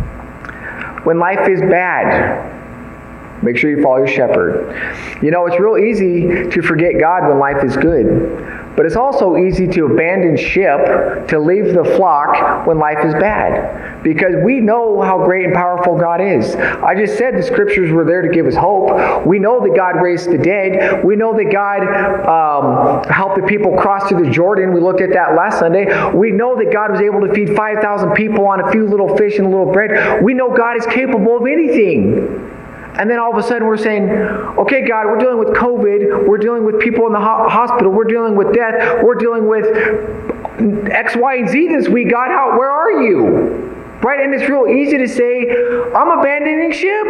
When 1.07 1.21
life 1.21 1.49
is 1.49 1.61
bad, 1.61 3.41
make 3.41 3.57
sure 3.57 3.71
you 3.71 3.81
follow 3.81 3.99
your 3.99 4.09
shepherd. 4.09 5.23
You 5.23 5.31
know, 5.31 5.47
it's 5.47 5.57
real 5.61 5.79
easy 5.79 6.51
to 6.51 6.63
forget 6.63 6.99
God 6.99 7.29
when 7.29 7.39
life 7.39 7.63
is 7.63 7.77
good. 7.77 8.66
But 8.77 8.85
it's 8.85 8.97
also 8.97 9.37
easy 9.37 9.67
to 9.69 9.87
abandon 9.87 10.37
ship, 10.37 11.29
to 11.29 11.39
leave 11.39 11.73
the 11.73 11.85
flock 11.97 12.67
when 12.67 12.79
life 12.79 13.05
is 13.05 13.15
bad. 13.15 14.03
Because 14.03 14.35
we 14.45 14.61
know 14.61 15.01
how 15.01 15.25
great 15.25 15.47
and 15.47 15.55
powerful 15.55 15.99
God 15.99 16.21
is. 16.21 16.55
I 16.55 16.95
just 16.95 17.17
said 17.17 17.37
the 17.37 17.43
scriptures 17.43 17.91
were 17.91 18.05
there 18.05 18.23
to 18.23 18.29
give 18.29 18.47
us 18.47 18.55
hope. 18.55 19.27
We 19.27 19.39
know 19.39 19.61
that 19.61 19.75
God 19.75 20.03
raised 20.03 20.31
the 20.31 20.39
dead. 20.39 21.03
We 21.05 21.17
know 21.17 21.35
that 21.37 21.51
God 21.51 21.81
um, 22.27 23.05
helped 23.11 23.41
the 23.41 23.47
people 23.47 23.77
cross 23.77 24.09
through 24.09 24.25
the 24.25 24.31
Jordan. 24.31 24.75
We 24.75 24.81
looked 24.81 25.01
at 25.01 25.13
that 25.15 25.35
last 25.35 25.59
Sunday. 25.59 25.87
We 26.13 26.31
know 26.31 26.57
that 26.57 26.73
God 26.73 26.93
was 26.93 27.01
able 27.01 27.21
to 27.27 27.33
feed 27.33 27.57
5,000 27.57 28.13
people 28.13 28.47
on 28.47 28.61
a 28.61 28.71
few 28.71 28.87
little 28.87 29.17
fish 29.17 29.39
and 29.39 29.47
a 29.47 29.51
little 29.51 29.73
bread. 29.73 30.23
We 30.23 30.35
know 30.35 30.55
God 30.55 30.77
is 30.77 30.87
capable 30.87 31.39
of 31.39 31.47
anything. 31.47 32.53
And 32.99 33.11
then 33.11 33.19
all 33.19 33.31
of 33.31 33.39
a 33.39 33.47
sudden 33.47 33.67
we're 33.67 33.77
saying, 33.77 34.09
okay, 34.11 34.87
God, 34.87 35.07
we're 35.07 35.19
dealing 35.19 35.39
with 35.39 35.49
COVID. 35.49 36.27
We're 36.27 36.39
dealing 36.39 36.65
with 36.65 36.81
people 36.81 37.07
in 37.07 37.13
the 37.13 37.21
ho- 37.21 37.49
hospital. 37.49 37.93
We're 37.93 38.05
dealing 38.05 38.37
with 38.37 38.53
death. 38.55 39.03
We're 39.03 39.15
dealing 39.17 39.47
with 39.47 39.67
X, 40.91 41.17
Y, 41.17 41.35
and 41.37 41.49
Z 41.49 41.69
this 41.69 41.89
week. 41.89 42.11
God, 42.11 42.29
how, 42.29 42.59
where 42.59 42.71
are 42.71 43.03
you? 43.03 43.77
right? 44.03 44.21
And 44.21 44.35
it's 44.35 44.49
real 44.49 44.69
easy 44.69 44.99
to 44.99 45.09
say, 45.09 45.51
I'm 45.95 46.19
abandoning 46.19 46.73
ship. 46.73 47.07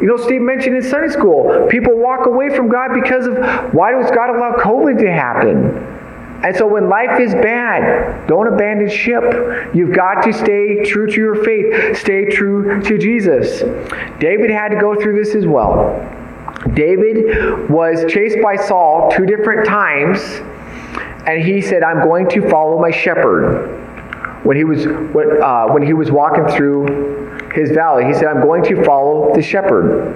You 0.00 0.06
know, 0.06 0.16
Steve 0.16 0.42
mentioned 0.42 0.76
in 0.76 0.82
Sunday 0.82 1.08
school, 1.08 1.66
people 1.70 1.96
walk 1.96 2.26
away 2.26 2.54
from 2.54 2.68
God 2.68 2.90
because 2.92 3.26
of 3.26 3.36
why 3.72 3.92
does 3.92 4.10
God 4.10 4.30
allow 4.30 4.52
COVID 4.56 4.98
to 4.98 5.10
happen? 5.10 5.96
And 6.44 6.54
so 6.54 6.66
when 6.66 6.88
life 6.88 7.18
is 7.18 7.32
bad, 7.34 8.26
don't 8.26 8.46
abandon 8.46 8.88
ship. 8.90 9.24
You've 9.74 9.94
got 9.94 10.22
to 10.22 10.32
stay 10.32 10.84
true 10.84 11.06
to 11.06 11.16
your 11.16 11.44
faith, 11.44 11.96
stay 11.96 12.26
true 12.26 12.82
to 12.82 12.98
Jesus. 12.98 13.60
David 14.20 14.50
had 14.50 14.68
to 14.68 14.78
go 14.78 14.94
through 15.00 15.22
this 15.22 15.34
as 15.34 15.46
well. 15.46 15.98
David 16.74 17.70
was 17.70 18.04
chased 18.12 18.38
by 18.42 18.56
Saul 18.56 19.10
two 19.10 19.24
different 19.24 19.66
times, 19.66 20.20
and 21.26 21.42
he 21.42 21.60
said, 21.60 21.82
I'm 21.82 22.02
going 22.06 22.28
to 22.30 22.48
follow 22.50 22.78
my 22.80 22.90
shepherd. 22.90 23.82
When 24.44 24.56
he 24.56 24.64
was, 24.64 24.86
uh, 24.86 25.66
when 25.72 25.82
he 25.82 25.92
was 25.92 26.10
walking 26.10 26.46
through 26.48 27.50
his 27.54 27.70
valley, 27.70 28.04
he 28.04 28.14
said, 28.14 28.26
I'm 28.26 28.42
going 28.42 28.62
to 28.64 28.84
follow 28.84 29.34
the 29.34 29.42
shepherd. 29.42 30.14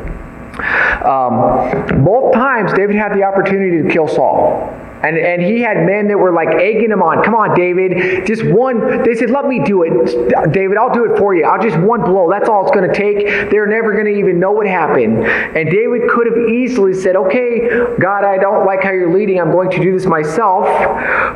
Um, 1.04 2.04
both 2.04 2.34
times, 2.34 2.72
David 2.74 2.94
had 2.96 3.14
the 3.14 3.22
opportunity 3.24 3.82
to 3.82 3.88
kill 3.88 4.06
Saul. 4.06 4.76
And, 5.02 5.16
and 5.16 5.42
he 5.42 5.60
had 5.60 5.86
men 5.86 6.08
that 6.08 6.18
were 6.18 6.32
like 6.32 6.48
egging 6.48 6.90
him 6.90 7.02
on. 7.02 7.22
Come 7.22 7.34
on, 7.34 7.54
David. 7.56 8.26
Just 8.26 8.44
one. 8.44 9.02
They 9.02 9.14
said, 9.14 9.30
let 9.30 9.46
me 9.46 9.62
do 9.64 9.82
it. 9.82 10.52
David, 10.52 10.76
I'll 10.76 10.92
do 10.92 11.12
it 11.12 11.18
for 11.18 11.34
you. 11.34 11.44
I'll 11.44 11.62
just 11.62 11.78
one 11.78 12.02
blow. 12.02 12.30
That's 12.30 12.48
all 12.48 12.66
it's 12.66 12.74
going 12.74 12.88
to 12.88 12.94
take. 12.94 13.50
They're 13.50 13.66
never 13.66 13.92
going 13.92 14.06
to 14.06 14.18
even 14.18 14.38
know 14.38 14.52
what 14.52 14.66
happened. 14.66 15.24
And 15.24 15.70
David 15.70 16.08
could 16.10 16.26
have 16.26 16.48
easily 16.48 16.94
said, 16.94 17.16
okay, 17.16 17.68
God, 17.98 18.24
I 18.24 18.38
don't 18.38 18.66
like 18.66 18.82
how 18.82 18.90
you're 18.90 19.12
leading. 19.12 19.40
I'm 19.40 19.52
going 19.52 19.70
to 19.70 19.78
do 19.80 19.92
this 19.92 20.06
myself. 20.06 20.66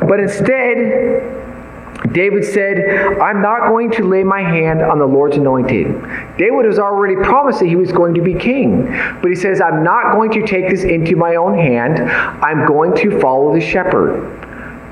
But 0.01 0.19
instead, 0.19 1.44
David 2.13 2.43
said, 2.43 3.17
I'm 3.19 3.41
not 3.41 3.69
going 3.69 3.91
to 3.91 4.03
lay 4.03 4.23
my 4.23 4.41
hand 4.41 4.81
on 4.81 4.99
the 4.99 5.05
Lord's 5.05 5.37
anointed. 5.37 5.87
David 6.37 6.65
has 6.65 6.79
already 6.79 7.15
promised 7.15 7.59
that 7.59 7.67
he 7.67 7.75
was 7.75 7.91
going 7.91 8.13
to 8.15 8.21
be 8.21 8.33
king. 8.33 8.85
But 9.21 9.29
he 9.29 9.35
says, 9.35 9.61
I'm 9.61 9.83
not 9.83 10.13
going 10.13 10.31
to 10.31 10.45
take 10.45 10.69
this 10.69 10.83
into 10.83 11.15
my 11.15 11.35
own 11.35 11.57
hand. 11.57 11.99
I'm 12.43 12.65
going 12.65 12.95
to 12.97 13.19
follow 13.19 13.53
the 13.53 13.61
shepherd. 13.61 14.41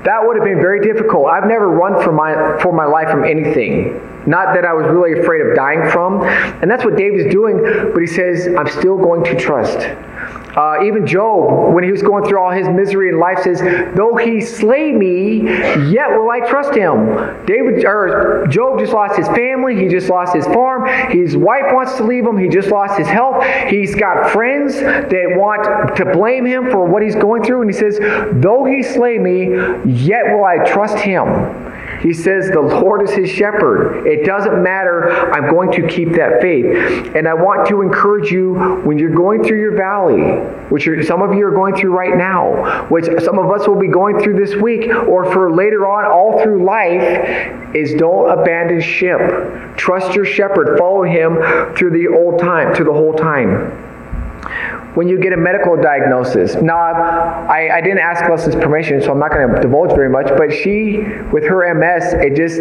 That 0.04 0.20
would 0.22 0.36
have 0.36 0.44
been 0.44 0.58
very 0.58 0.80
difficult. 0.80 1.28
I've 1.28 1.46
never 1.46 1.68
run 1.68 2.02
for 2.02 2.12
my, 2.12 2.58
for 2.60 2.72
my 2.72 2.84
life 2.84 3.08
from 3.08 3.24
anything. 3.24 4.00
Not 4.26 4.54
that 4.54 4.64
I 4.64 4.72
was 4.74 4.86
really 4.86 5.18
afraid 5.20 5.40
of 5.40 5.54
dying 5.56 5.90
from. 5.90 6.22
And 6.22 6.70
that's 6.70 6.84
what 6.84 6.96
David's 6.96 7.32
doing. 7.32 7.58
But 7.92 8.00
he 8.00 8.06
says, 8.06 8.48
I'm 8.56 8.68
still 8.68 8.98
going 8.98 9.24
to 9.24 9.36
trust. 9.38 9.78
Uh, 10.56 10.84
even 10.84 11.06
Job, 11.06 11.74
when 11.74 11.82
he 11.82 11.90
was 11.90 12.02
going 12.02 12.24
through 12.24 12.40
all 12.40 12.50
his 12.50 12.68
misery 12.68 13.08
in 13.08 13.18
life, 13.18 13.40
says, 13.40 13.60
"Though 13.94 14.14
he 14.14 14.40
slay 14.40 14.92
me, 14.92 15.48
yet 15.90 16.16
will 16.16 16.30
I 16.30 16.40
trust 16.40 16.74
him." 16.74 17.16
David 17.46 17.84
or 17.84 18.46
Job 18.48 18.78
just 18.78 18.92
lost 18.92 19.16
his 19.16 19.28
family. 19.28 19.74
He 19.74 19.88
just 19.88 20.08
lost 20.08 20.34
his 20.34 20.46
farm. 20.46 20.86
His 21.10 21.36
wife 21.36 21.72
wants 21.72 21.96
to 21.96 22.04
leave 22.04 22.24
him. 22.26 22.38
He 22.38 22.48
just 22.48 22.70
lost 22.70 22.96
his 22.96 23.08
health. 23.08 23.44
He's 23.66 23.94
got 23.94 24.30
friends 24.30 24.80
that 24.80 25.34
want 25.36 25.96
to 25.96 26.04
blame 26.06 26.44
him 26.44 26.70
for 26.70 26.84
what 26.84 27.02
he's 27.02 27.16
going 27.16 27.42
through, 27.42 27.62
and 27.62 27.70
he 27.70 27.76
says, 27.76 27.98
"Though 28.32 28.64
he 28.64 28.82
slay 28.82 29.18
me, 29.18 29.54
yet 29.84 30.32
will 30.32 30.44
I 30.44 30.58
trust 30.58 30.98
him." 30.98 31.72
He 32.00 32.12
says, 32.12 32.50
The 32.50 32.60
Lord 32.60 33.08
is 33.08 33.14
his 33.14 33.30
shepherd. 33.30 34.06
It 34.06 34.24
doesn't 34.24 34.62
matter. 34.62 35.32
I'm 35.32 35.50
going 35.50 35.72
to 35.72 35.86
keep 35.86 36.12
that 36.12 36.40
faith. 36.40 37.14
And 37.14 37.28
I 37.28 37.34
want 37.34 37.68
to 37.68 37.82
encourage 37.82 38.30
you 38.30 38.54
when 38.84 38.98
you're 38.98 39.14
going 39.14 39.44
through 39.44 39.60
your 39.60 39.76
valley, 39.76 40.22
which 40.70 40.88
some 41.06 41.22
of 41.22 41.34
you 41.34 41.46
are 41.46 41.54
going 41.54 41.76
through 41.76 41.94
right 41.94 42.16
now, 42.16 42.86
which 42.88 43.06
some 43.22 43.38
of 43.38 43.50
us 43.50 43.66
will 43.66 43.78
be 43.78 43.88
going 43.88 44.20
through 44.20 44.44
this 44.44 44.54
week 44.56 44.88
or 44.88 45.30
for 45.32 45.54
later 45.54 45.86
on 45.86 46.04
all 46.04 46.42
through 46.42 46.64
life, 46.64 47.74
is 47.74 47.94
don't 47.94 48.30
abandon 48.30 48.80
ship. 48.80 49.18
Trust 49.76 50.14
your 50.14 50.24
shepherd. 50.24 50.78
Follow 50.78 51.02
him 51.02 51.36
through 51.74 51.90
the 51.90 52.08
old 52.08 52.40
time, 52.40 52.74
through 52.74 52.86
the 52.86 52.92
whole 52.92 53.14
time 53.14 53.93
when 54.94 55.08
you 55.08 55.18
get 55.18 55.32
a 55.32 55.36
medical 55.36 55.76
diagnosis. 55.76 56.54
Now, 56.54 56.76
I, 56.76 57.76
I 57.76 57.80
didn't 57.80 57.98
ask 57.98 58.28
Leslie's 58.28 58.54
permission, 58.54 59.02
so 59.02 59.10
I'm 59.10 59.18
not 59.18 59.32
going 59.32 59.52
to 59.52 59.60
divulge 59.60 59.90
very 59.90 60.08
much, 60.08 60.28
but 60.36 60.52
she, 60.52 60.98
with 61.32 61.44
her 61.44 61.74
MS, 61.74 62.14
it 62.14 62.36
just 62.36 62.60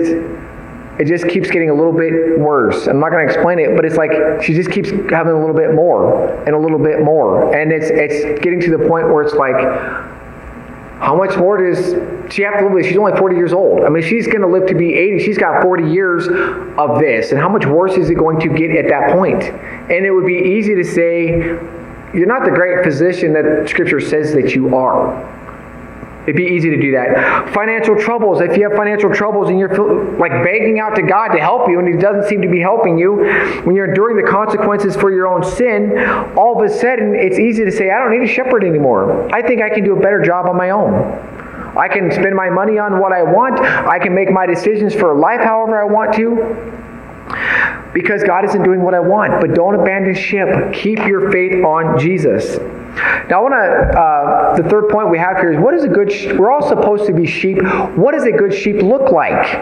it 0.99 1.05
just 1.05 1.27
keeps 1.27 1.49
getting 1.49 1.71
a 1.71 1.73
little 1.73 1.91
bit 1.91 2.37
worse. 2.37 2.85
I'm 2.85 2.99
not 2.99 3.09
going 3.11 3.27
to 3.27 3.33
explain 3.33 3.57
it, 3.57 3.75
but 3.75 3.83
it's 3.83 3.95
like 3.95 4.11
she 4.43 4.53
just 4.53 4.69
keeps 4.69 4.89
having 5.09 5.33
a 5.33 5.39
little 5.39 5.55
bit 5.55 5.73
more 5.73 6.31
and 6.45 6.55
a 6.55 6.57
little 6.57 6.77
bit 6.77 7.01
more, 7.01 7.55
and 7.55 7.71
it's 7.71 7.89
it's 7.89 8.41
getting 8.41 8.59
to 8.61 8.77
the 8.77 8.87
point 8.87 9.11
where 9.11 9.23
it's 9.23 9.33
like, 9.33 9.55
how 10.99 11.15
much 11.15 11.35
more 11.35 11.57
does 11.57 11.93
she 12.31 12.43
have 12.43 12.59
to 12.59 12.65
live 12.65 12.73
with? 12.73 12.85
She's 12.85 12.97
only 12.97 13.17
40 13.17 13.35
years 13.35 13.53
old. 13.53 13.83
I 13.83 13.89
mean, 13.89 14.03
she's 14.03 14.27
going 14.27 14.41
to 14.41 14.47
live 14.47 14.67
to 14.67 14.75
be 14.75 14.93
80. 14.93 15.23
She's 15.23 15.37
got 15.37 15.63
40 15.63 15.91
years 15.91 16.27
of 16.77 16.99
this, 16.99 17.31
and 17.31 17.39
how 17.39 17.49
much 17.49 17.65
worse 17.65 17.93
is 17.93 18.09
it 18.09 18.15
going 18.15 18.39
to 18.41 18.49
get 18.49 18.71
at 18.71 18.87
that 18.89 19.15
point? 19.15 19.43
And 19.43 20.05
it 20.05 20.11
would 20.11 20.27
be 20.27 20.37
easy 20.37 20.75
to 20.75 20.83
say, 20.83 21.57
you're 22.13 22.27
not 22.27 22.45
the 22.45 22.51
great 22.51 22.83
physician 22.83 23.33
that 23.33 23.67
Scripture 23.67 23.99
says 23.99 24.33
that 24.33 24.53
you 24.53 24.75
are. 24.75 25.41
It'd 26.23 26.37
be 26.37 26.45
easy 26.45 26.69
to 26.69 26.79
do 26.79 26.91
that. 26.93 27.53
Financial 27.53 27.99
troubles. 27.99 28.39
If 28.39 28.55
you 28.55 28.69
have 28.69 28.77
financial 28.77 29.13
troubles 29.13 29.49
and 29.49 29.59
you're 29.59 30.17
like 30.17 30.31
begging 30.43 30.79
out 30.79 30.95
to 30.95 31.01
God 31.01 31.29
to 31.29 31.39
help 31.39 31.69
you 31.69 31.79
and 31.79 31.87
He 31.87 31.99
doesn't 31.99 32.29
seem 32.29 32.41
to 32.41 32.47
be 32.47 32.61
helping 32.61 32.97
you, 32.97 33.25
when 33.65 33.75
you're 33.75 33.89
enduring 33.89 34.23
the 34.23 34.31
consequences 34.31 34.95
for 34.95 35.11
your 35.11 35.27
own 35.27 35.43
sin, 35.43 35.97
all 36.37 36.57
of 36.57 36.71
a 36.71 36.73
sudden 36.73 37.13
it's 37.13 37.39
easy 37.39 37.65
to 37.65 37.71
say, 37.71 37.89
I 37.89 37.99
don't 37.99 38.17
need 38.17 38.23
a 38.27 38.33
shepherd 38.33 38.63
anymore. 38.63 39.29
I 39.33 39.41
think 39.41 39.61
I 39.61 39.69
can 39.69 39.83
do 39.83 39.97
a 39.97 39.99
better 39.99 40.21
job 40.21 40.45
on 40.45 40.55
my 40.55 40.69
own. 40.69 40.93
I 41.75 41.89
can 41.89 42.09
spend 42.11 42.35
my 42.35 42.49
money 42.49 42.77
on 42.77 42.99
what 42.99 43.11
I 43.11 43.23
want. 43.23 43.59
I 43.59 43.99
can 43.99 44.15
make 44.15 44.31
my 44.31 44.45
decisions 44.45 44.93
for 44.93 45.13
life 45.13 45.41
however 45.41 45.81
I 45.81 45.85
want 45.85 46.13
to 46.15 47.82
because 47.93 48.23
God 48.23 48.45
isn't 48.45 48.63
doing 48.63 48.81
what 48.81 48.93
I 48.93 48.99
want. 48.99 49.39
But 49.41 49.53
don't 49.53 49.75
abandon 49.75 50.15
ship. 50.15 50.73
Keep 50.73 50.99
your 50.99 51.31
faith 51.31 51.63
on 51.63 51.99
Jesus. 51.99 52.57
Now, 53.29 53.39
I 53.39 53.41
want 53.41 53.53
to, 53.53 53.99
uh, 53.99 54.55
the 54.55 54.69
third 54.69 54.89
point 54.89 55.09
we 55.09 55.17
have 55.17 55.37
here 55.37 55.53
is 55.53 55.59
what 55.59 55.73
is 55.73 55.83
a 55.83 55.87
good, 55.87 56.11
sh- 56.11 56.27
we're 56.33 56.51
all 56.51 56.67
supposed 56.67 57.05
to 57.07 57.13
be 57.13 57.25
sheep. 57.25 57.57
What 57.95 58.13
does 58.13 58.25
a 58.25 58.31
good 58.31 58.53
sheep 58.53 58.81
look 58.81 59.11
like? 59.11 59.55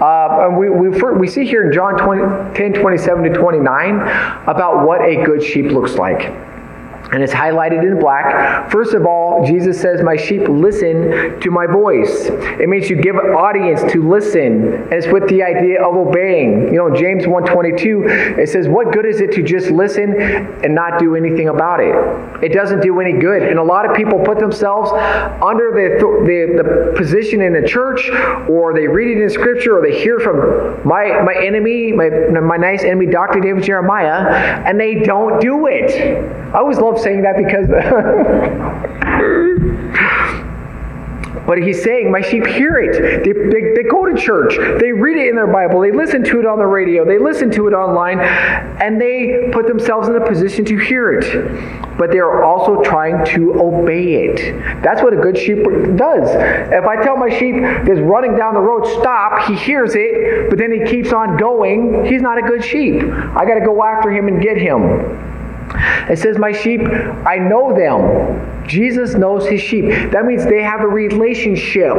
Uh, 0.00 0.46
and 0.46 0.56
we, 0.56 0.70
we, 0.70 0.88
we 0.88 1.28
see 1.28 1.46
here 1.46 1.66
in 1.66 1.72
John 1.72 1.98
20, 1.98 2.54
10 2.54 2.72
27 2.74 3.24
to 3.24 3.30
29 3.30 4.00
about 4.46 4.86
what 4.86 5.02
a 5.02 5.22
good 5.24 5.42
sheep 5.42 5.66
looks 5.66 5.94
like 5.94 6.32
and 7.12 7.22
it's 7.22 7.32
highlighted 7.32 7.82
in 7.82 7.98
black. 7.98 8.70
First 8.70 8.94
of 8.94 9.06
all, 9.06 9.46
Jesus 9.46 9.80
says, 9.80 10.02
My 10.02 10.16
sheep 10.16 10.42
listen 10.48 11.40
to 11.40 11.50
my 11.50 11.66
voice. 11.66 12.26
It 12.26 12.68
means 12.68 12.90
you 12.90 13.00
give 13.00 13.16
audience 13.16 13.80
to 13.92 14.06
listen, 14.06 14.74
and 14.74 14.92
it's 14.92 15.06
with 15.06 15.28
the 15.28 15.42
idea 15.42 15.82
of 15.82 15.96
obeying. 15.96 16.72
You 16.72 16.78
know, 16.78 16.94
James 16.94 17.24
1.22, 17.24 18.38
it 18.38 18.48
says, 18.48 18.68
What 18.68 18.92
good 18.92 19.06
is 19.06 19.20
it 19.20 19.32
to 19.32 19.42
just 19.42 19.70
listen 19.70 20.14
and 20.62 20.74
not 20.74 20.98
do 20.98 21.16
anything 21.16 21.48
about 21.48 21.80
it? 21.80 21.94
It 22.44 22.52
doesn't 22.52 22.80
do 22.80 23.00
any 23.00 23.18
good. 23.18 23.42
And 23.42 23.58
a 23.58 23.64
lot 23.64 23.88
of 23.88 23.96
people 23.96 24.22
put 24.24 24.38
themselves 24.38 24.90
under 25.42 25.70
the, 25.72 25.98
the, 26.26 26.62
the 26.62 26.96
position 26.96 27.40
in 27.40 27.54
the 27.54 27.66
church, 27.66 28.10
or 28.48 28.74
they 28.74 28.86
read 28.86 29.16
it 29.16 29.22
in 29.22 29.30
scripture, 29.30 29.78
or 29.78 29.82
they 29.82 29.98
hear 29.98 30.20
from 30.20 30.86
my, 30.86 31.22
my 31.22 31.34
enemy, 31.34 31.92
my, 31.92 32.10
my 32.40 32.56
nice 32.56 32.82
enemy, 32.82 33.06
Dr. 33.06 33.40
David 33.40 33.62
Jeremiah, 33.62 34.62
and 34.66 34.78
they 34.78 34.96
don't 34.96 35.40
do 35.40 35.66
it. 35.68 36.28
I 36.54 36.58
always 36.58 36.78
love 36.78 36.97
saying 36.98 37.22
that 37.22 37.36
because 37.36 37.68
But 41.48 41.62
he's 41.62 41.82
saying, 41.82 42.10
My 42.10 42.20
sheep 42.20 42.44
hear 42.44 42.76
it. 42.76 43.24
They, 43.24 43.32
they, 43.32 43.72
they, 43.74 43.88
go 43.88 44.04
to 44.04 44.14
church. 44.14 44.58
They 44.78 44.92
read 44.92 45.16
it 45.16 45.30
in 45.30 45.34
their 45.34 45.46
Bible. 45.46 45.80
They 45.80 45.92
listen 45.92 46.22
to 46.24 46.40
it 46.40 46.46
on 46.46 46.58
the 46.58 46.66
radio. 46.66 47.06
They 47.06 47.18
listen 47.18 47.50
to 47.52 47.68
it 47.68 47.72
online. 47.72 48.20
And 48.20 49.00
they 49.00 49.48
put 49.50 49.66
themselves 49.66 50.08
in 50.08 50.16
a 50.16 50.26
position 50.26 50.66
to 50.66 50.76
hear 50.76 51.10
it. 51.10 51.96
But 51.96 52.10
they 52.10 52.18
are 52.18 52.44
also 52.44 52.82
trying 52.82 53.24
to 53.34 53.62
obey 53.62 54.26
it. 54.26 54.82
That's 54.82 55.02
what 55.02 55.14
a 55.14 55.16
good 55.16 55.38
sheep 55.38 55.64
does. 55.96 56.28
If 56.70 56.84
I 56.84 57.02
tell 57.02 57.16
my 57.16 57.30
sheep 57.30 57.62
that's 57.62 58.00
running 58.00 58.36
down 58.36 58.52
the 58.52 58.60
road, 58.60 58.86
stop, 59.00 59.48
he 59.48 59.54
hears 59.54 59.92
it, 59.94 60.50
but 60.50 60.58
then 60.58 60.70
he 60.70 60.84
keeps 60.84 61.14
on 61.14 61.38
going, 61.38 62.04
he's 62.04 62.20
not 62.20 62.36
a 62.36 62.42
good 62.42 62.62
sheep. 62.62 63.02
I 63.02 63.46
got 63.46 63.54
to 63.54 63.64
go 63.64 63.82
after 63.82 64.10
him 64.10 64.28
and 64.28 64.42
get 64.42 64.58
him. 64.58 65.37
It 66.08 66.18
says, 66.18 66.38
My 66.38 66.52
sheep, 66.52 66.80
I 67.26 67.36
know 67.36 67.74
them. 67.74 68.58
Jesus 68.68 69.14
knows 69.14 69.46
his 69.48 69.60
sheep. 69.60 69.86
That 70.12 70.26
means 70.26 70.44
they 70.44 70.62
have 70.62 70.82
a 70.82 70.86
relationship. 70.86 71.94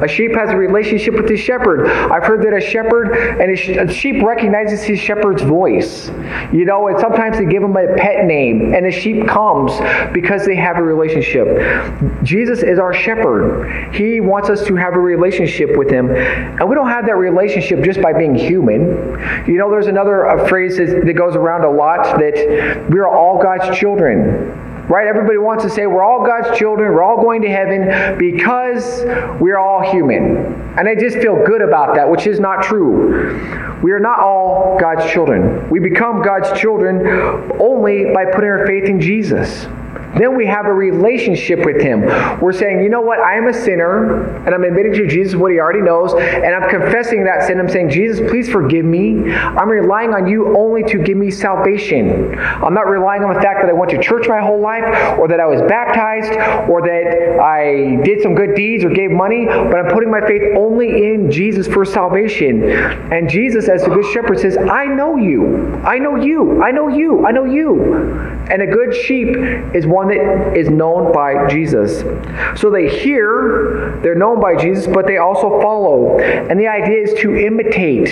A 0.00 0.06
sheep 0.06 0.32
has 0.34 0.50
a 0.50 0.56
relationship 0.56 1.14
with 1.14 1.28
his 1.28 1.40
shepherd. 1.40 1.88
I've 1.88 2.22
heard 2.22 2.42
that 2.42 2.54
a 2.56 2.60
shepherd 2.60 3.40
and 3.40 3.50
a 3.52 3.92
sheep 3.92 4.22
recognizes 4.22 4.82
his 4.82 5.00
shepherd's 5.00 5.42
voice. 5.42 6.08
You 6.52 6.64
know, 6.64 6.86
and 6.86 6.98
sometimes 7.00 7.38
they 7.38 7.44
give 7.44 7.62
him 7.62 7.76
a 7.76 7.94
pet 7.96 8.24
name, 8.24 8.72
and 8.72 8.86
a 8.86 8.90
sheep 8.90 9.26
comes 9.26 9.72
because 10.12 10.46
they 10.46 10.54
have 10.54 10.78
a 10.78 10.82
relationship. 10.82 12.22
Jesus 12.22 12.62
is 12.62 12.78
our 12.78 12.94
shepherd. 12.94 13.92
He 13.94 14.20
wants 14.20 14.48
us 14.48 14.64
to 14.66 14.76
have 14.76 14.94
a 14.94 15.00
relationship 15.00 15.76
with 15.76 15.90
him. 15.90 16.10
And 16.10 16.68
we 16.68 16.76
don't 16.76 16.88
have 16.88 17.06
that 17.06 17.16
relationship 17.16 17.82
just 17.84 18.00
by 18.00 18.12
being 18.12 18.34
human. 18.34 18.82
You 19.46 19.58
know, 19.58 19.70
there's 19.70 19.88
another 19.88 20.28
uh, 20.28 20.46
phrase 20.48 20.76
that 20.76 21.14
goes 21.16 21.34
around 21.34 21.64
a 21.64 21.70
lot 21.70 22.18
that 22.18 22.86
we're 22.88 23.08
all 23.12 23.40
God's 23.42 23.76
children. 23.78 24.58
Right? 24.88 25.06
Everybody 25.06 25.38
wants 25.38 25.62
to 25.64 25.70
say 25.70 25.86
we're 25.86 26.02
all 26.02 26.26
God's 26.26 26.58
children, 26.58 26.92
we're 26.92 27.04
all 27.04 27.22
going 27.22 27.40
to 27.42 27.48
heaven 27.48 28.18
because 28.18 29.04
we're 29.40 29.58
all 29.58 29.80
human. 29.90 30.54
And 30.76 30.86
they 30.86 30.96
just 30.96 31.18
feel 31.18 31.44
good 31.46 31.62
about 31.62 31.94
that, 31.94 32.10
which 32.10 32.26
is 32.26 32.40
not 32.40 32.64
true. 32.64 33.80
We 33.82 33.92
are 33.92 34.00
not 34.00 34.18
all 34.18 34.78
God's 34.78 35.10
children. 35.10 35.68
We 35.70 35.78
become 35.78 36.22
God's 36.22 36.58
children 36.60 37.06
only 37.60 38.12
by 38.12 38.26
putting 38.26 38.50
our 38.50 38.66
faith 38.66 38.84
in 38.84 39.00
Jesus. 39.00 39.66
Then 40.16 40.36
we 40.36 40.46
have 40.46 40.66
a 40.66 40.72
relationship 40.72 41.64
with 41.64 41.80
Him. 41.80 42.02
We're 42.40 42.52
saying, 42.52 42.82
you 42.82 42.88
know 42.88 43.00
what? 43.00 43.20
I 43.20 43.36
am 43.36 43.48
a 43.48 43.52
sinner, 43.52 44.26
and 44.44 44.54
I'm 44.54 44.64
admitting 44.64 44.92
to 44.94 45.06
Jesus 45.06 45.34
what 45.34 45.52
He 45.52 45.58
already 45.58 45.82
knows, 45.82 46.12
and 46.14 46.54
I'm 46.54 46.68
confessing 46.68 47.24
that 47.24 47.46
sin. 47.46 47.58
I'm 47.58 47.68
saying, 47.68 47.90
Jesus, 47.90 48.20
please 48.30 48.48
forgive 48.48 48.84
me. 48.84 49.32
I'm 49.32 49.68
relying 49.68 50.14
on 50.14 50.26
you 50.26 50.56
only 50.56 50.82
to 50.84 50.98
give 50.98 51.16
me 51.16 51.30
salvation. 51.30 52.38
I'm 52.38 52.74
not 52.74 52.88
relying 52.88 53.24
on 53.24 53.34
the 53.34 53.40
fact 53.40 53.62
that 53.62 53.70
I 53.70 53.72
went 53.72 53.90
to 53.92 54.02
church 54.02 54.28
my 54.28 54.40
whole 54.40 54.60
life, 54.60 55.18
or 55.18 55.28
that 55.28 55.40
I 55.40 55.46
was 55.46 55.60
baptized, 55.62 56.32
or 56.68 56.82
that 56.82 57.40
I 57.40 58.02
did 58.04 58.22
some 58.22 58.34
good 58.34 58.54
deeds 58.54 58.84
or 58.84 58.90
gave 58.90 59.10
money, 59.10 59.46
but 59.46 59.78
I'm 59.78 59.92
putting 59.92 60.10
my 60.10 60.20
faith 60.26 60.42
only 60.56 61.12
in 61.12 61.30
Jesus 61.30 61.66
for 61.66 61.84
salvation. 61.84 62.70
And 63.12 63.28
Jesus, 63.28 63.68
as 63.68 63.82
the 63.82 63.90
Good 63.90 64.04
Shepherd, 64.12 64.38
says, 64.38 64.56
I 64.56 64.86
know 64.86 65.16
you. 65.16 65.76
I 65.84 65.98
know 65.98 66.16
you. 66.16 66.62
I 66.62 66.70
know 66.70 66.88
you. 66.88 67.26
I 67.26 67.30
know 67.30 67.44
you. 67.44 67.82
And 68.50 68.62
a 68.62 68.66
good 68.66 68.94
sheep 68.94 69.36
is 69.74 69.86
one 69.86 70.01
that 70.08 70.56
is 70.56 70.68
known 70.68 71.12
by 71.12 71.46
Jesus. 71.48 72.00
So 72.60 72.70
they 72.70 72.88
hear, 72.88 73.98
they're 74.02 74.14
known 74.14 74.40
by 74.40 74.56
Jesus, 74.56 74.86
but 74.86 75.06
they 75.06 75.18
also 75.18 75.60
follow. 75.60 76.18
And 76.18 76.58
the 76.58 76.68
idea 76.68 77.02
is 77.02 77.14
to 77.20 77.34
imitate. 77.34 78.10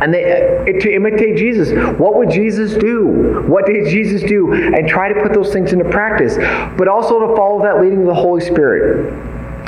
And 0.00 0.12
they, 0.12 0.24
uh, 0.24 0.80
to 0.80 0.92
imitate 0.92 1.36
Jesus. 1.36 1.70
What 1.98 2.16
would 2.16 2.30
Jesus 2.30 2.74
do? 2.74 3.42
What 3.46 3.66
did 3.66 3.88
Jesus 3.88 4.22
do? 4.22 4.52
And 4.52 4.88
try 4.88 5.12
to 5.12 5.22
put 5.22 5.32
those 5.32 5.52
things 5.52 5.72
into 5.72 5.84
practice. 5.84 6.36
But 6.76 6.88
also 6.88 7.28
to 7.28 7.36
follow 7.36 7.62
that 7.62 7.80
leading 7.80 8.00
of 8.00 8.06
the 8.06 8.14
Holy 8.14 8.40
Spirit. 8.40 9.12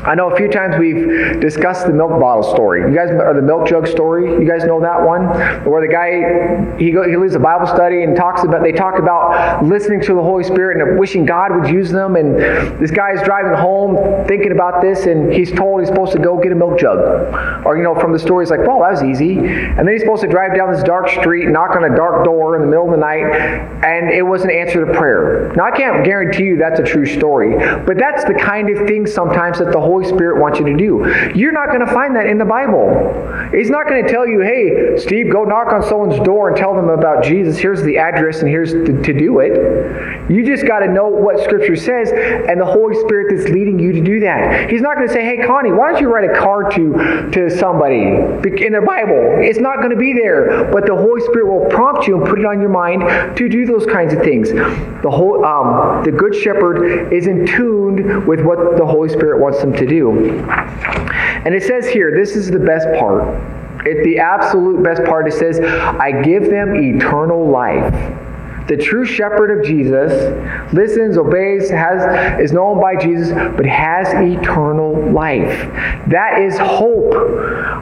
I 0.04 0.14
know 0.14 0.30
a 0.30 0.36
few 0.36 0.48
times 0.48 0.76
we've 0.78 1.40
discussed 1.40 1.86
the 1.86 1.92
milk 1.92 2.10
bottle 2.20 2.42
story. 2.42 2.82
You 2.82 2.94
guys, 2.94 3.10
or 3.10 3.34
the 3.34 3.42
milk 3.42 3.66
jug 3.66 3.86
story. 3.86 4.30
You 4.30 4.48
guys 4.48 4.64
know 4.64 4.80
that 4.80 5.02
one, 5.02 5.26
where 5.64 5.80
the 5.80 5.92
guy 5.92 6.76
he 6.78 6.92
go, 6.92 7.08
he 7.08 7.16
leads 7.16 7.34
a 7.34 7.40
Bible 7.40 7.66
study 7.66 8.02
and 8.02 8.14
talks 8.14 8.44
about 8.44 8.62
they 8.62 8.72
talk 8.72 8.98
about 8.98 9.64
listening 9.64 10.00
to 10.02 10.14
the 10.14 10.22
Holy 10.22 10.44
Spirit 10.44 10.80
and 10.80 10.98
wishing 10.98 11.24
God 11.24 11.58
would 11.58 11.70
use 11.70 11.90
them. 11.90 12.16
And 12.16 12.36
this 12.80 12.90
guy's 12.90 13.22
driving 13.22 13.54
home 13.54 14.26
thinking 14.26 14.52
about 14.52 14.82
this, 14.82 15.06
and 15.06 15.32
he's 15.32 15.50
told 15.50 15.80
he's 15.80 15.88
supposed 15.88 16.12
to 16.12 16.18
go 16.18 16.38
get 16.40 16.52
a 16.52 16.54
milk 16.56 16.78
jug. 16.78 16.98
Or 17.64 17.76
you 17.76 17.82
know, 17.82 17.94
from 17.94 18.12
the 18.12 18.18
story, 18.18 18.44
he's 18.44 18.50
like, 18.50 18.66
"Well, 18.66 18.80
that 18.80 18.92
was 18.92 19.02
easy." 19.02 19.38
And 19.38 19.78
then 19.78 19.88
he's 19.88 20.02
supposed 20.02 20.22
to 20.22 20.28
drive 20.28 20.54
down 20.54 20.72
this 20.72 20.82
dark 20.82 21.08
street, 21.08 21.48
knock 21.48 21.74
on 21.74 21.84
a 21.84 21.96
dark 21.96 22.24
door 22.24 22.54
in 22.56 22.62
the 22.62 22.68
middle 22.68 22.84
of 22.84 22.90
the 22.90 22.98
night, 22.98 23.24
and 23.84 24.10
it 24.10 24.22
was 24.22 24.44
an 24.44 24.50
answer 24.50 24.84
to 24.84 24.92
prayer. 24.92 25.52
Now 25.56 25.64
I 25.64 25.70
can't 25.70 26.04
guarantee 26.04 26.44
you 26.44 26.56
that's 26.58 26.80
a 26.80 26.84
true 26.84 27.06
story, 27.06 27.56
but 27.84 27.96
that's 27.98 28.24
the 28.24 28.34
kind 28.34 28.68
of 28.70 28.86
thing 28.86 29.06
sometimes 29.06 29.58
that 29.58 29.72
the 29.72 29.86
Holy 29.86 29.95
Spirit 30.04 30.40
wants 30.40 30.58
you 30.58 30.66
to 30.66 30.76
do. 30.76 31.32
You're 31.34 31.52
not 31.52 31.68
going 31.68 31.80
to 31.80 31.92
find 31.92 32.14
that 32.16 32.26
in 32.26 32.38
the 32.38 32.44
Bible. 32.44 33.50
He's 33.52 33.70
not 33.70 33.88
going 33.88 34.04
to 34.04 34.10
tell 34.10 34.26
you, 34.26 34.40
hey, 34.40 34.96
Steve, 34.98 35.30
go 35.32 35.44
knock 35.44 35.72
on 35.72 35.82
someone's 35.82 36.18
door 36.24 36.48
and 36.48 36.56
tell 36.56 36.74
them 36.74 36.88
about 36.88 37.24
Jesus. 37.24 37.58
Here's 37.58 37.82
the 37.82 37.98
address 37.98 38.40
and 38.40 38.48
here's 38.48 38.72
to, 38.72 39.02
to 39.02 39.12
do 39.12 39.40
it. 39.40 40.30
You 40.30 40.44
just 40.44 40.66
got 40.66 40.80
to 40.80 40.88
know 40.88 41.08
what 41.08 41.42
Scripture 41.42 41.76
says 41.76 42.10
and 42.12 42.60
the 42.60 42.66
Holy 42.66 42.96
Spirit 43.00 43.36
that's 43.36 43.50
leading 43.50 43.78
you 43.78 43.92
to 43.92 44.00
do 44.00 44.20
that. 44.20 44.70
He's 44.70 44.80
not 44.80 44.96
going 44.96 45.06
to 45.06 45.12
say, 45.12 45.24
hey, 45.24 45.46
Connie, 45.46 45.72
why 45.72 45.92
don't 45.92 46.00
you 46.00 46.12
write 46.12 46.28
a 46.28 46.38
card 46.38 46.72
to, 46.72 47.30
to 47.32 47.50
somebody 47.50 48.00
in 48.64 48.72
the 48.72 48.82
Bible? 48.84 49.38
It's 49.38 49.58
not 49.58 49.76
going 49.76 49.90
to 49.90 49.96
be 49.96 50.12
there. 50.12 50.70
But 50.72 50.86
the 50.86 50.94
Holy 50.96 51.20
Spirit 51.22 51.46
will 51.46 51.68
prompt 51.70 52.06
you 52.06 52.18
and 52.18 52.26
put 52.26 52.38
it 52.38 52.44
on 52.44 52.60
your 52.60 52.70
mind 52.70 53.36
to 53.36 53.48
do 53.48 53.66
those 53.66 53.86
kinds 53.86 54.12
of 54.12 54.22
things. 54.22 54.50
The, 54.50 55.10
whole, 55.10 55.44
um, 55.44 56.02
the 56.04 56.12
Good 56.12 56.34
Shepherd 56.34 57.12
is 57.12 57.26
in 57.26 57.46
tune 57.46 58.26
with 58.26 58.40
what 58.40 58.76
the 58.76 58.86
Holy 58.86 59.08
Spirit 59.08 59.40
wants 59.40 59.60
them 59.60 59.72
to 59.76 59.86
do. 59.86 60.40
And 61.44 61.54
it 61.54 61.62
says 61.62 61.88
here, 61.88 62.12
this 62.14 62.36
is 62.36 62.50
the 62.50 62.58
best 62.58 62.86
part. 62.98 63.22
It, 63.86 64.02
the 64.04 64.18
absolute 64.18 64.82
best 64.82 65.04
part, 65.04 65.28
it 65.28 65.32
says, 65.32 65.60
I 65.60 66.22
give 66.22 66.50
them 66.50 66.74
eternal 66.74 67.48
life 67.48 67.94
the 68.68 68.76
true 68.76 69.04
shepherd 69.04 69.58
of 69.58 69.64
Jesus, 69.64 70.12
listens, 70.72 71.16
obeys, 71.16 71.70
has, 71.70 72.40
is 72.40 72.52
known 72.52 72.80
by 72.80 72.96
Jesus, 72.96 73.30
but 73.56 73.66
has 73.66 74.08
eternal 74.14 75.12
life. 75.12 75.70
That 76.08 76.40
is 76.42 76.58
hope. 76.58 77.14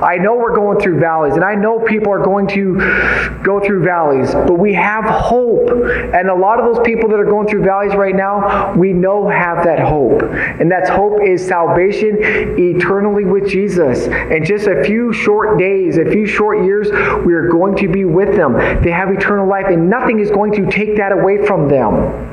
I 0.02 0.16
know 0.16 0.34
we're 0.34 0.54
going 0.54 0.80
through 0.80 1.00
valleys, 1.00 1.34
and 1.34 1.44
I 1.44 1.54
know 1.54 1.80
people 1.80 2.12
are 2.12 2.22
going 2.22 2.46
to 2.48 2.76
go 3.42 3.60
through 3.60 3.84
valleys, 3.84 4.32
but 4.32 4.58
we 4.58 4.74
have 4.74 5.04
hope. 5.04 5.70
And 5.70 6.28
a 6.28 6.34
lot 6.34 6.58
of 6.58 6.74
those 6.74 6.84
people 6.84 7.08
that 7.10 7.18
are 7.18 7.24
going 7.24 7.48
through 7.48 7.62
valleys 7.64 7.94
right 7.94 8.14
now, 8.14 8.74
we 8.74 8.92
know 8.92 9.28
have 9.28 9.64
that 9.64 9.78
hope. 9.80 10.22
And 10.22 10.70
that 10.70 10.88
hope 10.88 11.22
is 11.22 11.46
salvation 11.46 12.18
eternally 12.58 13.24
with 13.24 13.48
Jesus. 13.48 14.06
In 14.06 14.44
just 14.44 14.66
a 14.66 14.84
few 14.84 15.12
short 15.12 15.58
days, 15.58 15.96
a 15.96 16.04
few 16.04 16.26
short 16.26 16.64
years, 16.64 16.90
we 17.24 17.32
are 17.34 17.48
going 17.48 17.76
to 17.76 17.88
be 17.88 18.04
with 18.04 18.36
them. 18.36 18.54
They 18.82 18.90
have 18.90 19.10
eternal 19.10 19.48
life, 19.48 19.66
and 19.68 19.88
nothing 19.88 20.20
is 20.20 20.30
going 20.30 20.52
to 20.52 20.70
take 20.74 20.96
that 20.96 21.12
away 21.12 21.46
from 21.46 21.68
them. 21.68 22.32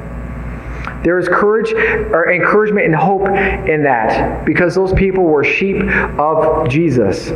There 1.03 1.17
is 1.17 1.27
courage 1.27 1.71
or 1.73 2.31
encouragement 2.31 2.85
and 2.85 2.95
hope 2.95 3.27
in 3.27 3.83
that 3.83 4.45
because 4.45 4.75
those 4.75 4.93
people 4.93 5.23
were 5.23 5.43
sheep 5.43 5.81
of 6.19 6.69
Jesus. 6.69 7.31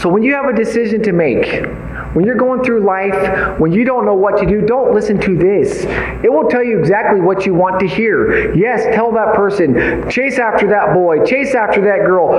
So 0.00 0.08
when 0.08 0.22
you 0.22 0.34
have 0.34 0.46
a 0.46 0.54
decision 0.54 1.02
to 1.02 1.12
make, 1.12 1.66
when 2.14 2.24
you're 2.24 2.36
going 2.36 2.64
through 2.64 2.80
life, 2.80 3.58
when 3.58 3.72
you 3.72 3.84
don't 3.84 4.06
know 4.06 4.14
what 4.14 4.38
to 4.38 4.46
do, 4.46 4.62
don't 4.62 4.94
listen 4.94 5.20
to 5.20 5.36
this. 5.36 5.84
It 6.24 6.32
will 6.32 6.48
tell 6.48 6.64
you 6.64 6.78
exactly 6.78 7.20
what 7.20 7.44
you 7.44 7.54
want 7.54 7.78
to 7.80 7.86
hear. 7.86 8.54
Yes, 8.54 8.84
tell 8.94 9.12
that 9.12 9.34
person, 9.34 10.08
chase 10.08 10.38
after 10.38 10.68
that 10.68 10.94
boy, 10.94 11.24
chase 11.24 11.54
after 11.54 11.82
that 11.82 12.06
girl, 12.06 12.32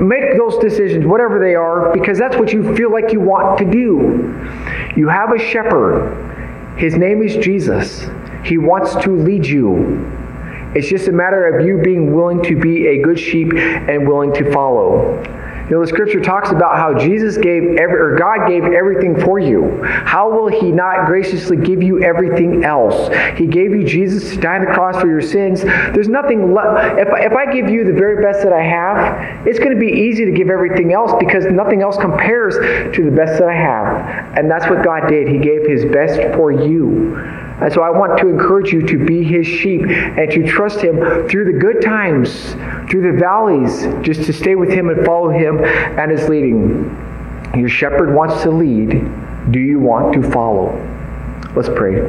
make 0.00 0.38
those 0.38 0.56
decisions, 0.58 1.04
whatever 1.04 1.38
they 1.38 1.54
are, 1.54 1.92
because 1.92 2.18
that's 2.18 2.36
what 2.36 2.52
you 2.52 2.74
feel 2.76 2.90
like 2.90 3.12
you 3.12 3.20
want 3.20 3.58
to 3.58 3.70
do. 3.70 4.34
You 4.96 5.08
have 5.08 5.32
a 5.32 5.38
shepherd 5.38 6.37
his 6.78 6.96
name 6.96 7.22
is 7.22 7.36
Jesus. 7.36 8.06
He 8.44 8.56
wants 8.56 8.94
to 9.04 9.10
lead 9.10 9.44
you. 9.46 10.06
It's 10.74 10.88
just 10.88 11.08
a 11.08 11.12
matter 11.12 11.46
of 11.46 11.66
you 11.66 11.82
being 11.82 12.14
willing 12.14 12.42
to 12.44 12.54
be 12.54 12.86
a 12.86 13.02
good 13.02 13.18
sheep 13.18 13.52
and 13.54 14.06
willing 14.06 14.32
to 14.34 14.52
follow. 14.52 15.22
You 15.68 15.76
know, 15.76 15.82
the 15.82 15.86
scripture 15.86 16.20
talks 16.20 16.50
about 16.50 16.76
how 16.76 16.98
Jesus 16.98 17.36
gave 17.36 17.76
every, 17.76 18.00
or 18.00 18.16
God 18.16 18.48
gave 18.48 18.64
everything 18.64 19.20
for 19.20 19.38
you. 19.38 19.82
How 19.84 20.30
will 20.30 20.48
He 20.48 20.72
not 20.72 21.04
graciously 21.04 21.58
give 21.58 21.82
you 21.82 22.02
everything 22.02 22.64
else? 22.64 23.14
He 23.36 23.46
gave 23.46 23.72
you 23.72 23.84
Jesus 23.84 24.30
to 24.30 24.40
die 24.40 24.56
on 24.56 24.64
the 24.64 24.72
cross 24.72 24.98
for 24.98 25.08
your 25.08 25.20
sins. 25.20 25.62
There's 25.62 26.08
nothing 26.08 26.54
left. 26.54 26.98
If, 26.98 27.08
if 27.08 27.32
I 27.32 27.52
give 27.52 27.68
you 27.68 27.84
the 27.84 27.92
very 27.92 28.22
best 28.22 28.42
that 28.44 28.52
I 28.54 28.62
have, 28.62 29.46
it's 29.46 29.58
going 29.58 29.72
to 29.72 29.78
be 29.78 29.92
easy 29.92 30.24
to 30.24 30.32
give 30.32 30.48
everything 30.48 30.94
else 30.94 31.12
because 31.18 31.44
nothing 31.44 31.82
else 31.82 31.98
compares 31.98 32.54
to 32.96 33.04
the 33.04 33.14
best 33.14 33.38
that 33.38 33.48
I 33.48 33.54
have. 33.54 34.38
And 34.38 34.50
that's 34.50 34.68
what 34.70 34.82
God 34.82 35.06
did. 35.06 35.28
He 35.28 35.38
gave 35.38 35.66
His 35.66 35.84
best 35.84 36.34
for 36.34 36.50
you. 36.50 37.47
And 37.60 37.72
so 37.72 37.82
I 37.82 37.90
want 37.90 38.18
to 38.20 38.28
encourage 38.28 38.72
you 38.72 38.86
to 38.86 39.04
be 39.04 39.24
his 39.24 39.46
sheep 39.46 39.82
and 39.82 40.30
to 40.30 40.46
trust 40.46 40.80
him 40.80 40.96
through 41.28 41.52
the 41.52 41.58
good 41.58 41.82
times, 41.82 42.52
through 42.88 43.12
the 43.12 43.18
valleys, 43.18 43.82
just 44.04 44.24
to 44.24 44.32
stay 44.32 44.54
with 44.54 44.70
him 44.70 44.90
and 44.90 45.04
follow 45.04 45.30
him 45.30 45.64
and 45.64 46.10
his 46.10 46.28
leading. 46.28 46.84
Your 47.56 47.68
shepherd 47.68 48.14
wants 48.14 48.42
to 48.42 48.50
lead. 48.50 48.90
Do 49.50 49.58
you 49.58 49.80
want 49.80 50.14
to 50.14 50.30
follow? 50.30 50.72
Let's 51.56 51.68
pray. 51.68 52.02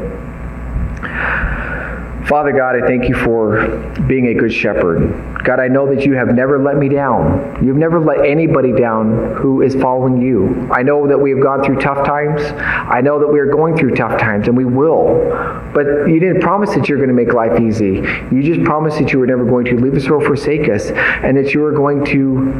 Father 2.30 2.52
God, 2.52 2.76
I 2.76 2.86
thank 2.86 3.10
you 3.10 3.16
for 3.16 3.68
being 4.08 4.28
a 4.28 4.36
good 4.36 4.54
shepherd. 4.54 5.44
God, 5.44 5.60
I 5.60 5.68
know 5.68 5.92
that 5.92 6.06
you 6.06 6.14
have 6.14 6.28
never 6.28 6.62
let 6.62 6.78
me 6.78 6.88
down. 6.88 7.58
You've 7.66 7.76
never 7.76 8.00
let 8.00 8.24
anybody 8.24 8.72
down 8.72 9.36
who 9.36 9.64
is 9.64 9.74
following 9.74 10.22
you. 10.22 10.70
I 10.72 10.84
know 10.84 11.08
that 11.08 11.18
we 11.18 11.32
have 11.32 11.42
gone 11.42 11.64
through 11.64 11.80
tough 11.80 12.06
times. 12.06 12.40
I 12.62 13.02
know 13.02 13.18
that 13.18 13.26
we 13.26 13.40
are 13.40 13.48
going 13.48 13.76
through 13.76 13.96
tough 13.96 14.20
times, 14.20 14.48
and 14.48 14.56
we 14.56 14.64
will. 14.64 15.28
But 15.74 16.08
you 16.08 16.20
didn't 16.20 16.42
promise 16.42 16.70
that 16.76 16.88
you're 16.88 17.00
going 17.00 17.10
to 17.10 17.16
make 17.16 17.34
life 17.34 17.60
easy. 17.60 17.96
You 18.32 18.44
just 18.44 18.64
promised 18.64 19.00
that 19.00 19.12
you 19.12 19.18
were 19.18 19.26
never 19.26 19.44
going 19.44 19.66
to 19.66 19.78
leave 19.78 19.96
us 19.96 20.08
or 20.08 20.22
forsake 20.22 20.70
us, 20.70 20.92
and 20.92 21.36
that 21.36 21.56
you 21.56 21.62
were 21.62 21.72
going 21.72 22.06
to 22.06 22.54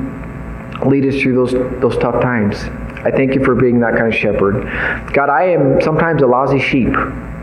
lead 0.84 1.06
us 1.06 1.22
through 1.22 1.36
those, 1.36 1.52
those 1.80 1.98
tough 2.00 2.20
times. 2.24 2.58
I 3.06 3.12
thank 3.12 3.36
you 3.36 3.46
for 3.46 3.54
being 3.54 3.80
that 3.82 3.96
kind 3.96 4.08
of 4.08 4.16
shepherd. 4.16 4.64
God, 5.14 5.30
I 5.30 5.44
am 5.44 5.80
sometimes 5.80 6.24
a 6.24 6.28
lousy 6.28 6.60
sheep. 6.60 6.96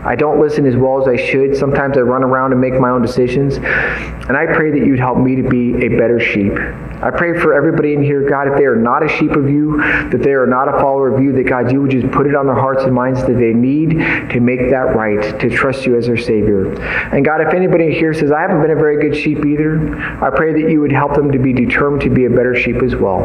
I 0.05 0.15
don't 0.15 0.39
listen 0.39 0.65
as 0.65 0.75
well 0.75 1.01
as 1.01 1.07
I 1.07 1.15
should. 1.15 1.55
Sometimes 1.55 1.97
I 1.97 2.01
run 2.01 2.23
around 2.23 2.51
and 2.51 2.61
make 2.61 2.79
my 2.79 2.89
own 2.89 3.01
decisions. 3.01 3.57
And 3.57 4.37
I 4.37 4.45
pray 4.45 4.71
that 4.71 4.85
you'd 4.85 4.99
help 4.99 5.17
me 5.17 5.35
to 5.35 5.43
be 5.43 5.85
a 5.85 5.89
better 5.89 6.19
sheep. 6.19 6.53
I 7.01 7.11
pray 7.11 7.39
for 7.39 7.53
everybody 7.53 7.93
in 7.93 8.01
here, 8.01 8.27
God, 8.27 8.47
if 8.47 8.57
they 8.57 8.65
are 8.65 8.75
not 8.75 9.03
a 9.03 9.07
sheep 9.07 9.31
of 9.31 9.49
you, 9.49 9.77
that 9.77 10.21
they 10.23 10.33
are 10.33 10.47
not 10.47 10.67
a 10.67 10.79
follower 10.79 11.13
of 11.13 11.21
you, 11.21 11.31
that 11.33 11.43
God, 11.43 11.71
you 11.71 11.81
would 11.81 11.91
just 11.91 12.09
put 12.11 12.25
it 12.25 12.35
on 12.35 12.47
their 12.47 12.55
hearts 12.55 12.83
and 12.83 12.93
minds 12.93 13.21
that 13.21 13.37
they 13.37 13.53
need 13.53 13.91
to 14.31 14.39
make 14.39 14.69
that 14.71 14.95
right, 14.95 15.39
to 15.39 15.49
trust 15.49 15.85
you 15.85 15.95
as 15.95 16.07
their 16.07 16.17
Savior. 16.17 16.73
And 17.13 17.23
God, 17.23 17.41
if 17.41 17.53
anybody 17.53 17.93
here 17.93 18.13
says, 18.13 18.31
I 18.31 18.41
haven't 18.41 18.61
been 18.61 18.71
a 18.71 18.75
very 18.75 18.99
good 18.99 19.15
sheep 19.15 19.45
either, 19.45 19.95
I 20.23 20.29
pray 20.31 20.59
that 20.59 20.71
you 20.71 20.81
would 20.81 20.91
help 20.91 21.13
them 21.13 21.31
to 21.31 21.39
be 21.39 21.53
determined 21.53 22.01
to 22.01 22.09
be 22.09 22.25
a 22.25 22.29
better 22.29 22.55
sheep 22.55 22.81
as 22.81 22.95
well. 22.95 23.23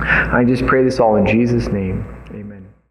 I 0.00 0.44
just 0.46 0.66
pray 0.66 0.84
this 0.84 1.00
all 1.00 1.16
in 1.16 1.26
Jesus' 1.26 1.68
name. 1.68 2.04